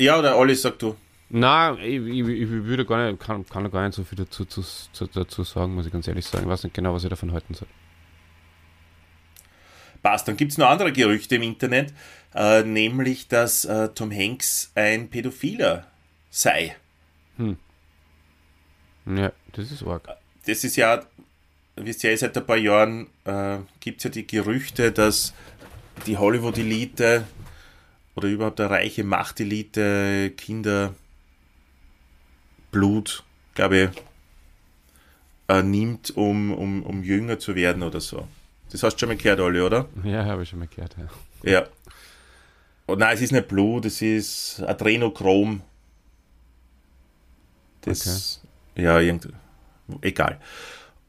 [0.00, 0.96] Ja, oder alles, sag du.
[1.30, 4.62] Na, ich, ich, ich, würde gar nicht, kann, kann gar nicht so viel dazu, zu,
[5.06, 6.44] dazu sagen, muss ich ganz ehrlich sagen.
[6.44, 7.68] Ich weiß nicht genau, was ich davon halten soll.
[10.02, 11.92] Passt, dann gibt es noch andere Gerüchte im Internet,
[12.34, 15.86] äh, nämlich, dass äh, Tom Hanks ein Pädophiler
[16.30, 16.76] sei.
[17.36, 17.56] Hm.
[19.06, 20.08] Ja, das ist arg.
[20.46, 21.02] Das ist ja,
[21.76, 25.34] wisst ihr, seit ein paar Jahren äh, gibt es ja die Gerüchte, dass
[26.06, 27.24] die Hollywood-Elite
[28.14, 30.94] oder überhaupt eine reiche Machtelite Kinder
[32.70, 33.24] Blut,
[33.54, 34.02] glaube ich,
[35.48, 38.28] äh, nimmt, um, um, um jünger zu werden oder so.
[38.70, 39.88] Das hast du schon mal gehört, Olli, oder?
[40.04, 41.50] Ja, habe ich schon mal gehört, ja.
[41.50, 41.66] Ja.
[42.86, 45.62] Und nein, es ist nicht Blut, es ist Adrenochrom.
[47.82, 48.42] Das,
[48.72, 48.82] okay.
[48.82, 49.32] ja, irgendwie,
[50.02, 50.40] egal.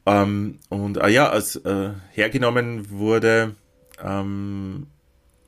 [0.05, 3.55] Ähm, und ah ja, als äh, hergenommen wurde,
[4.01, 4.87] ähm,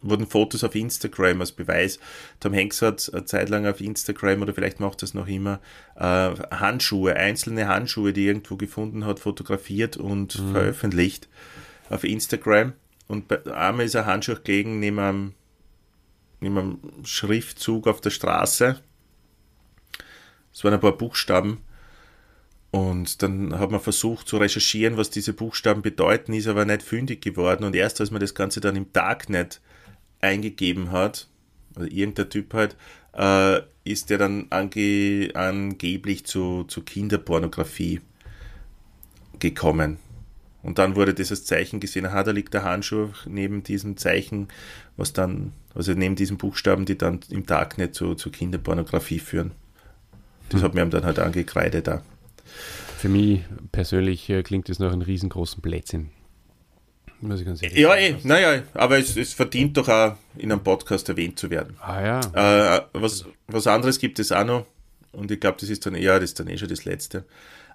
[0.02, 2.00] wurden Fotos auf Instagram als Beweis.
[2.40, 5.60] Tom Hanks hat eine Zeit lang auf Instagram oder vielleicht macht das noch immer
[5.96, 10.52] äh, Handschuhe, einzelne Handschuhe, die er irgendwo gefunden hat, fotografiert und mhm.
[10.52, 11.30] veröffentlicht
[11.92, 12.74] auf Instagram.
[13.08, 15.34] Und einmal ist ein Handschuh gelegen neben einem,
[16.40, 18.82] neben einem Schriftzug auf der Straße.
[20.54, 21.62] Es waren ein paar Buchstaben.
[22.72, 27.22] Und dann hat man versucht zu recherchieren, was diese Buchstaben bedeuten, ist aber nicht fündig
[27.22, 27.66] geworden.
[27.66, 29.60] Und erst als man das Ganze dann im Darknet
[30.22, 31.28] eingegeben hat,
[31.76, 32.78] also irgendein Typ halt,
[33.14, 38.00] äh, ist der dann ange angeblich zu, zu Kinderpornografie
[39.40, 39.98] gekommen.
[40.64, 44.48] Und dann wurde dieses Zeichen gesehen, aha, da liegt der Handschuh neben diesem Zeichen,
[44.96, 49.52] was dann, also neben diesen Buchstaben, die dann im Darknet zu, zu Kinderpornografie führen.
[50.50, 50.68] Das hm.
[50.68, 52.04] hat mir dann halt angekreidet da.
[52.98, 53.42] Für mich
[53.72, 56.10] persönlich äh, klingt das nach einem riesengroßen Blödsinn.
[57.22, 60.64] Muss ich ganz ehrlich ja, eh, naja, aber es, es, verdient doch auch in einem
[60.64, 61.78] Podcast erwähnt zu werden.
[61.80, 62.78] Ah ja.
[62.78, 64.66] Äh, was, was anderes gibt es auch noch,
[65.12, 67.26] und ich glaube, das ist dann, ja, das ist dann eh schon das Letzte.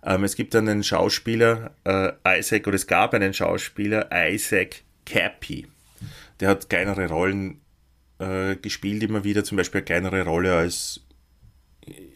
[0.03, 5.67] Ähm, es gibt einen Schauspieler, äh, Isaac, oder es gab einen Schauspieler, Isaac Cappy.
[6.41, 7.61] Der hat kleinere Rollen
[8.19, 11.01] äh, gespielt, immer wieder, zum Beispiel eine kleinere Rolle als,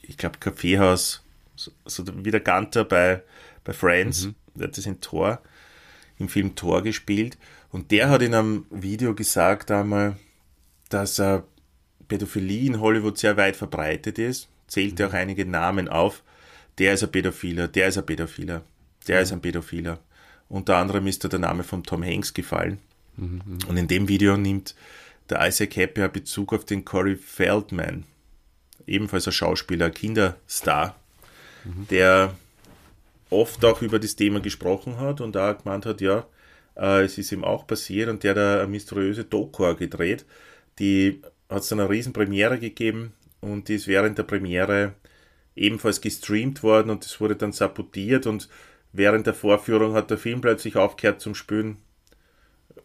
[0.03, 1.25] ich glaube, Kaffeehaus,
[1.57, 3.23] so, so wie der Ganter bei,
[3.65, 4.35] bei Friends, mhm.
[4.55, 5.43] der hat das in Tor
[6.21, 7.39] im Film Thor gespielt.
[7.71, 10.17] Und der hat in einem Video gesagt einmal,
[10.89, 11.41] dass äh,
[12.09, 14.49] Pädophilie in Hollywood sehr weit verbreitet ist.
[14.67, 16.23] Zählte auch einige Namen auf.
[16.81, 18.63] Der ist ein Pädophiler, der ist ein Pädophiler,
[19.07, 19.23] der mhm.
[19.23, 19.99] ist ein Pädophiler.
[20.49, 22.79] Unter anderem ist da der Name von Tom Hanks gefallen.
[23.19, 23.59] Mhm.
[23.69, 24.75] Und in dem Video nimmt
[25.29, 28.05] der Isaac Happy Bezug auf den Corey Feldman,
[28.87, 30.97] ebenfalls ein Schauspieler, Kinderstar,
[31.65, 31.87] mhm.
[31.89, 32.35] der
[33.29, 36.27] oft auch über das Thema gesprochen hat und da gemeint hat, ja,
[36.77, 40.25] äh, es ist ihm auch passiert und der hat eine mysteriöse Doku gedreht.
[40.79, 41.21] Die
[41.51, 43.13] hat es dann eine riesen Premiere gegeben
[43.43, 44.95] und die ist während der Premiere
[45.57, 48.49] ebenfalls gestreamt worden und es wurde dann sabotiert und
[48.93, 51.79] während der Vorführung hat der Film plötzlich aufgehört zum Spülen,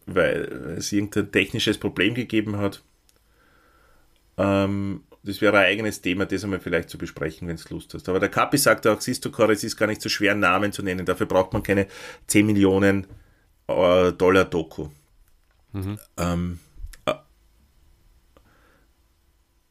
[0.06, 2.82] weil es irgendein technisches Problem gegeben hat.
[4.36, 8.08] Ähm, das wäre ein eigenes Thema, das einmal vielleicht zu besprechen, wenn du Lust hast.
[8.08, 10.40] Aber der Kapi sagt auch, siehst du, Cora, es ist gar nicht so schwer, einen
[10.40, 11.04] Namen zu nennen.
[11.04, 11.88] Dafür braucht man keine
[12.28, 13.06] 10 Millionen
[13.66, 14.88] äh, Dollar Doku.
[15.72, 15.98] Mhm.
[16.16, 16.60] Ähm,
[17.06, 17.14] äh,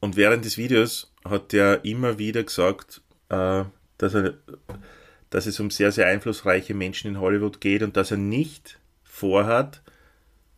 [0.02, 3.64] und während des Videos hat er immer wieder gesagt, äh,
[3.98, 4.36] dass, er,
[5.30, 9.82] dass es um sehr, sehr einflussreiche Menschen in Hollywood geht und dass er nicht vorhat,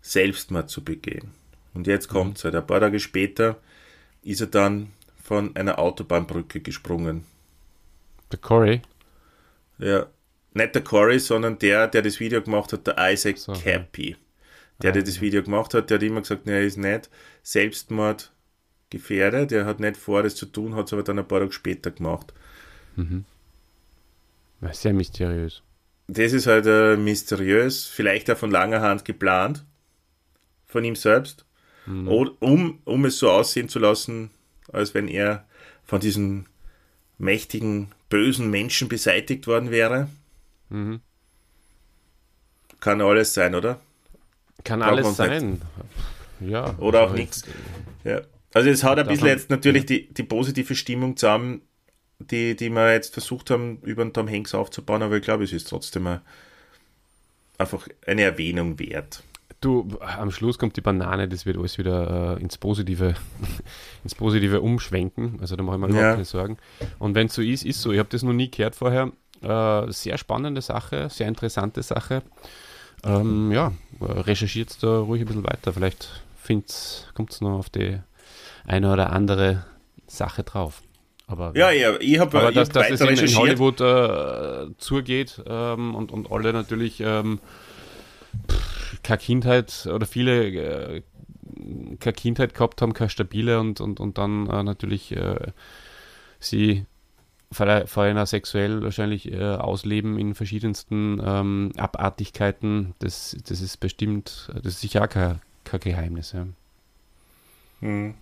[0.02, 1.32] Selbstmord zu begehen.
[1.74, 2.56] Und jetzt kommt es halt.
[2.56, 3.58] Ein paar Tage später
[4.24, 4.92] ist er dann
[5.22, 7.26] von einer Autobahnbrücke gesprungen.
[8.32, 8.82] Der Corey?
[9.78, 10.08] Ja,
[10.54, 14.16] nicht der Corey, sondern der, der das Video gemacht hat, der Isaac so, Cappy.
[14.82, 17.10] Der, der ah, das Video gemacht hat, der hat immer gesagt, er ist nicht
[17.44, 18.32] Selbstmord
[18.90, 21.52] gefährdet, er hat nicht vor, das zu tun, hat es aber dann ein paar Tage
[21.52, 22.34] später gemacht.
[22.96, 23.26] Mhm.
[24.72, 25.62] Sehr mysteriös.
[26.08, 29.66] Das ist halt äh, mysteriös, vielleicht auch von langer Hand geplant,
[30.66, 31.46] von ihm selbst.
[31.86, 32.08] Mhm.
[32.10, 34.30] um, um es so aussehen zu lassen,
[34.74, 35.46] als wenn er
[35.86, 36.48] von diesen
[37.18, 40.10] mächtigen, bösen Menschen beseitigt worden wäre.
[40.70, 41.00] Mhm.
[42.82, 43.80] Kann alles sein, oder?
[44.66, 45.62] Kann Braucht alles sein.
[46.42, 46.78] Ja.
[46.78, 47.44] Oder auch nichts.
[48.04, 48.22] Ja.
[48.54, 49.98] Also es hat ein bisschen jetzt natürlich ja.
[49.98, 51.62] die, die positive Stimmung zusammen,
[52.20, 55.54] die, die wir jetzt versucht haben, über den Tom Hanks aufzubauen, aber ich glaube, es
[55.54, 56.20] ist trotzdem
[57.58, 59.24] einfach eine Erwähnung wert
[59.60, 63.16] Du, am Schluss kommt die Banane, das wird alles wieder äh, ins Positive
[64.04, 65.40] ins Positive umschwenken.
[65.42, 66.58] Also da mache ich mir überhaupt keine Sorgen.
[67.00, 67.92] Und wenn es so ist, ist so.
[67.92, 69.12] Ich habe das noch nie gehört vorher.
[69.42, 72.22] Äh, sehr spannende Sache, sehr interessante Sache.
[73.04, 75.74] Ähm, ja, recherchiert da ruhig ein bisschen weiter.
[75.74, 78.00] Vielleicht kommt es noch auf die
[78.68, 79.66] eine oder andere
[80.06, 80.84] Sache drauf.
[81.26, 83.36] Aber Ja, ja, ich habe aber ich dass, dass es in, in.
[83.36, 87.40] Hollywood äh, zugeht ähm, und, und alle natürlich ähm,
[88.50, 91.02] pff, keine Kindheit oder viele äh,
[92.00, 95.52] keine Kindheit gehabt haben, keine stabile und, und, und dann äh, natürlich äh,
[96.40, 96.86] sie
[97.52, 104.50] vor vor einer sexuell wahrscheinlich äh, ausleben in verschiedensten ähm, Abartigkeiten, das, das ist bestimmt,
[104.54, 106.34] das ist sicher auch kein, kein Geheimnis.
[106.34, 106.46] Ja.
[107.82, 108.16] Hm.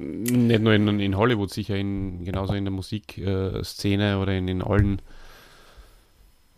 [0.00, 4.62] Nicht nur in, in Hollywood, sicher in, genauso in der Musikszene äh, oder in, in
[4.62, 5.02] allen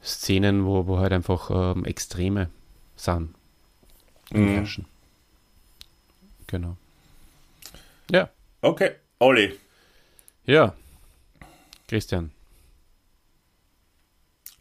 [0.05, 2.51] Szenen, wo, wo halt einfach ähm, Extreme
[2.95, 3.35] sind.
[4.33, 4.49] Mhm.
[4.49, 4.85] Herrschen.
[6.47, 6.77] Genau.
[8.11, 8.31] Ja.
[8.61, 9.55] Okay, Olli,
[10.47, 10.75] Ja.
[11.89, 12.31] Christian.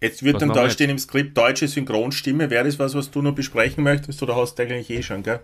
[0.01, 2.49] jetzt wird Was dann da stehen im Skript deutsche Synchronstimme.
[2.49, 5.39] Wäre das was, was du noch besprechen möchtest oder hast du eigentlich eh schon, gell?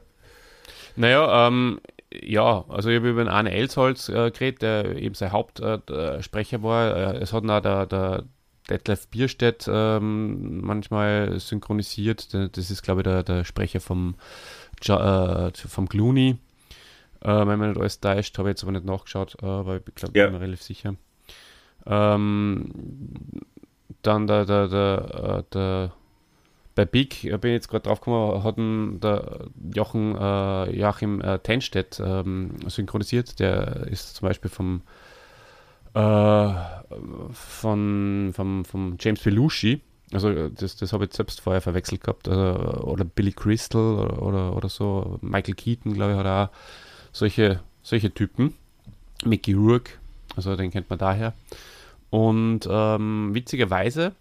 [0.96, 1.80] Naja, ähm,
[2.14, 6.64] ja, also ich habe über den Arne Elsholz äh, geredet, der eben sein Hauptsprecher äh,
[6.64, 6.96] war.
[7.16, 8.24] Äh, es hat noch der, der
[8.70, 12.34] Detlef Bierstedt ähm, manchmal synchronisiert.
[12.34, 14.16] Das ist, glaube ich, der, der Sprecher vom,
[14.84, 16.38] Ja- äh, vom Clooney.
[17.22, 19.96] Äh, wenn man nicht alles täuscht, habe ich jetzt aber nicht nachgeschaut, äh, aber ich
[19.96, 20.26] glaube, Ja.
[20.28, 20.96] bin mir relativ sicher.
[21.86, 22.72] Ähm,
[24.02, 25.94] dann der, der, der, äh, der
[26.78, 28.58] bei Big, äh, bin ich jetzt gerade drauf gekommen, hat
[29.04, 33.40] der Jochen, äh, Joachim äh, Tenstedt ähm, synchronisiert.
[33.40, 34.84] Der ist zum Beispiel vom,
[35.96, 36.54] äh,
[37.34, 39.82] von, vom, vom James Belushi.
[40.14, 42.30] Also das, das habe ich selbst vorher verwechselt gehabt.
[42.30, 45.18] Also, oder Billy Crystal oder, oder, oder so.
[45.22, 46.54] Michael Keaton, glaube ich, hat auch
[47.12, 48.54] solche, solche Typen.
[49.26, 49.94] Mickey Rourke,
[50.36, 51.34] also den kennt man daher.
[52.12, 54.14] Und ähm, witzigerweise,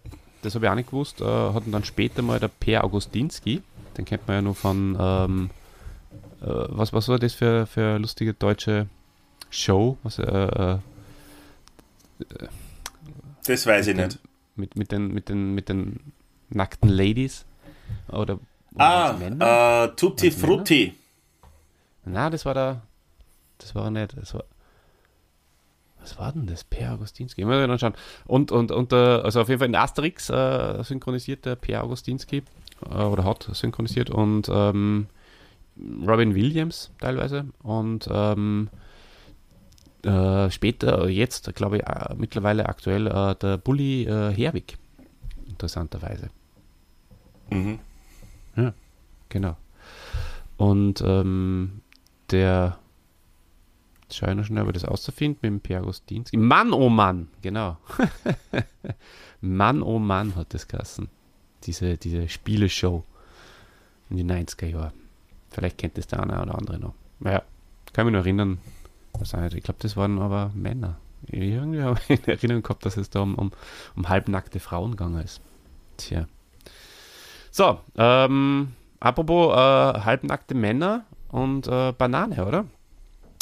[0.47, 3.61] das habe ich auch nicht gewusst, äh, hat dann später mal der Per Augustinski,
[3.97, 5.49] den kennt man ja nur von, ähm,
[6.41, 8.87] äh, was, was war das für, für lustige deutsche
[9.49, 9.97] Show?
[10.03, 10.77] Was, äh, äh,
[13.45, 14.19] Das weiß ich mit nicht.
[14.19, 15.99] Den, mit, mit, den, mit, den, mit den
[16.49, 17.45] nackten Ladies?
[18.09, 18.39] Oder, oder
[18.77, 20.31] Ah, äh, Tutti?
[20.31, 20.93] Frutti.
[22.05, 22.81] Na, das war der.
[23.57, 24.15] Das war er nicht.
[24.17, 24.43] Das war.
[26.07, 26.63] Was war denn das?
[26.63, 27.41] Per Augustinski.
[27.41, 27.93] Immer wieder anschauen.
[28.25, 32.43] Und, und, und äh, also auf jeden Fall in Asterix äh, synchronisiert der Per Augustinski
[32.89, 35.07] äh, oder hat synchronisiert und ähm,
[36.07, 38.69] Robin Williams teilweise und ähm,
[40.03, 44.77] äh, später, jetzt glaube ich äh, mittlerweile aktuell äh, der Bully Herwig.
[45.47, 46.29] Interessanterweise.
[47.49, 47.79] Mhm.
[49.29, 49.57] Genau.
[50.57, 51.81] Und ähm,
[52.31, 52.77] der
[54.07, 56.37] Jetzt schaue ich noch schnell, ob ich das auszufinden mit dem Pierre Agustinski.
[56.37, 57.75] Mann, oh Mann, genau.
[59.41, 61.09] Mann, oh Mann hat das geheißen.
[61.63, 63.03] Diese, diese Spieleshow
[64.09, 64.93] in den 90er Jahren.
[65.49, 66.93] Vielleicht kennt das der eine oder andere noch.
[67.19, 67.41] Naja,
[67.91, 68.59] kann mich noch erinnern.
[69.19, 69.55] Was nicht.
[69.55, 70.97] Ich glaube, das waren aber Männer.
[71.25, 73.51] Irgendwie habe ich in Erinnerung gehabt, dass es da um, um,
[73.97, 75.41] um halbnackte Frauen gegangen ist.
[75.97, 76.27] Tja.
[77.51, 82.65] So, ähm, apropos äh, halbnackte Männer und äh, Banane, oder?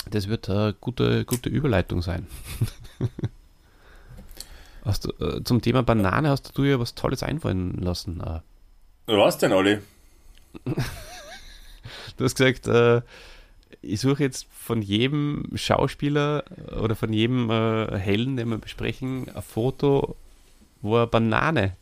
[0.10, 2.28] Das wird eine gute, gute Überleitung sein.
[4.86, 8.22] hast du, äh, zum Thema Banane hast du ja was Tolles einfallen lassen.
[8.22, 8.40] Äh,
[9.08, 9.80] Was denn, Olli?
[12.18, 13.02] Du hast gesagt, äh,
[13.82, 16.46] ich suche jetzt von jedem Schauspieler
[16.82, 20.16] oder von jedem äh, Helden, den wir besprechen, ein Foto,
[20.82, 21.76] wo eine Banane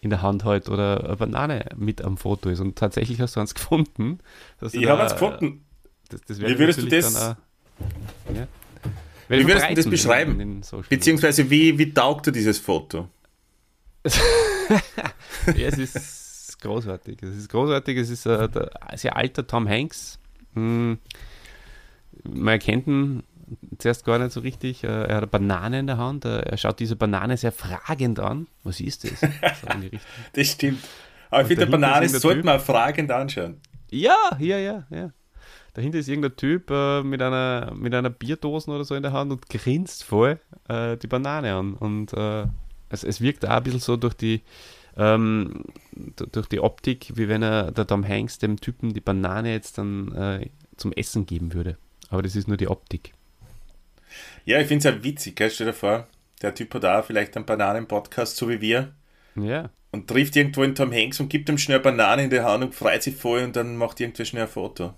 [0.00, 2.60] in der Hand hat oder eine Banane mit am Foto ist.
[2.60, 4.20] Und tatsächlich hast du eins gefunden.
[4.72, 5.64] Ich habe es gefunden.
[6.10, 7.36] Das, das Wie würdest du das-
[8.34, 8.46] ja.
[9.28, 10.62] Wie würdest du das beschreiben?
[10.88, 13.08] Beziehungsweise, wie, wie taugt dir dieses Foto?
[15.54, 17.22] Ja, es ist großartig.
[17.22, 17.98] Es ist großartig.
[17.98, 20.18] Es ist äh, der sehr alter Tom Hanks.
[20.54, 20.98] Hm,
[22.24, 23.22] man erkennt ihn
[23.78, 24.82] zuerst gar nicht so richtig.
[24.82, 26.24] Äh, er hat eine Banane in der Hand.
[26.24, 28.48] Äh, er schaut diese Banane sehr fragend an.
[28.64, 29.20] Was ist das?
[29.20, 29.68] So.
[30.32, 30.82] Das stimmt.
[31.30, 33.60] Aber ich finde, der Banane sollte man fragend anschauen.
[33.90, 35.10] Ja, ja, ja, ja.
[35.76, 39.30] Dahinter ist irgendein Typ äh, mit, einer, mit einer Bierdosen oder so in der Hand
[39.30, 41.74] und grinst voll äh, die Banane an.
[41.74, 42.46] Und äh,
[42.88, 44.40] es, es wirkt auch ein bisschen so durch die,
[44.96, 45.64] ähm,
[46.32, 50.14] durch die Optik, wie wenn er der Tom Hanks dem Typen die Banane jetzt dann
[50.14, 50.48] äh,
[50.78, 51.76] zum Essen geben würde.
[52.08, 53.12] Aber das ist nur die Optik.
[54.46, 55.50] Ja, ich finde es ja witzig, gell?
[55.50, 56.06] stell dir vor,
[56.40, 58.94] der Typ hat auch vielleicht einen Bananen-Podcast, so wie wir.
[59.34, 59.68] Ja.
[59.90, 62.74] Und trifft irgendwo in Tom Hanks und gibt ihm schnell Banane in die Hand und
[62.74, 64.94] freut sich voll und dann macht irgendwer schnell ein Foto.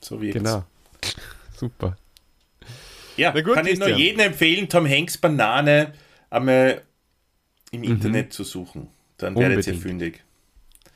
[0.00, 0.64] So wie Genau.
[1.56, 1.96] Super.
[3.16, 5.92] Ja, gut, kann ich nur jedem empfehlen, Tom Hanks Banane
[6.30, 6.82] einmal
[7.70, 8.88] im Internet zu suchen.
[9.18, 9.80] Dann werdet ihr Mhm.
[9.80, 10.24] Fündig.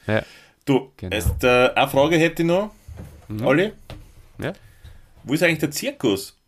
[0.07, 0.23] Ja.
[0.65, 1.15] Du, Genau.
[1.15, 2.73] erst, äh, eine Frage hätte ich noch.
[3.43, 3.73] Olli,
[4.39, 4.53] Ja.
[5.25, 6.39] wo ist eigentlich der Zirkus?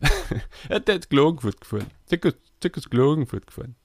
[0.68, 1.86] ja der hat Klagenfurt gefahren.
[2.06, 3.76] Zirkus, Zirkus Klagenfurt gefahren.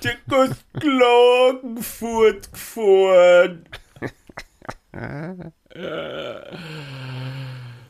[0.00, 3.64] Zirkus Klagenfurt gefahren.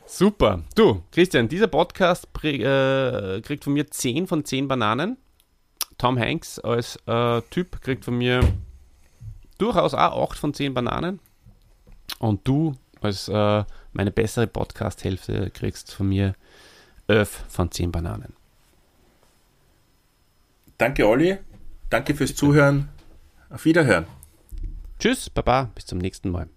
[0.05, 0.63] Super.
[0.75, 5.17] Du, Christian, dieser Podcast äh, kriegt von mir 10 von 10 Bananen.
[5.97, 8.41] Tom Hanks als äh, Typ kriegt von mir
[9.57, 11.19] durchaus auch 8 von 10 Bananen.
[12.19, 13.63] Und du als äh,
[13.93, 16.33] meine bessere Podcast-Hälfte kriegst von mir
[17.07, 18.33] 11 von 10 Bananen.
[20.77, 21.37] Danke, Olli.
[21.89, 22.89] Danke fürs Zuhören.
[23.49, 24.05] Auf Wiederhören.
[24.99, 26.49] Tschüss, Baba, bis zum nächsten Mal.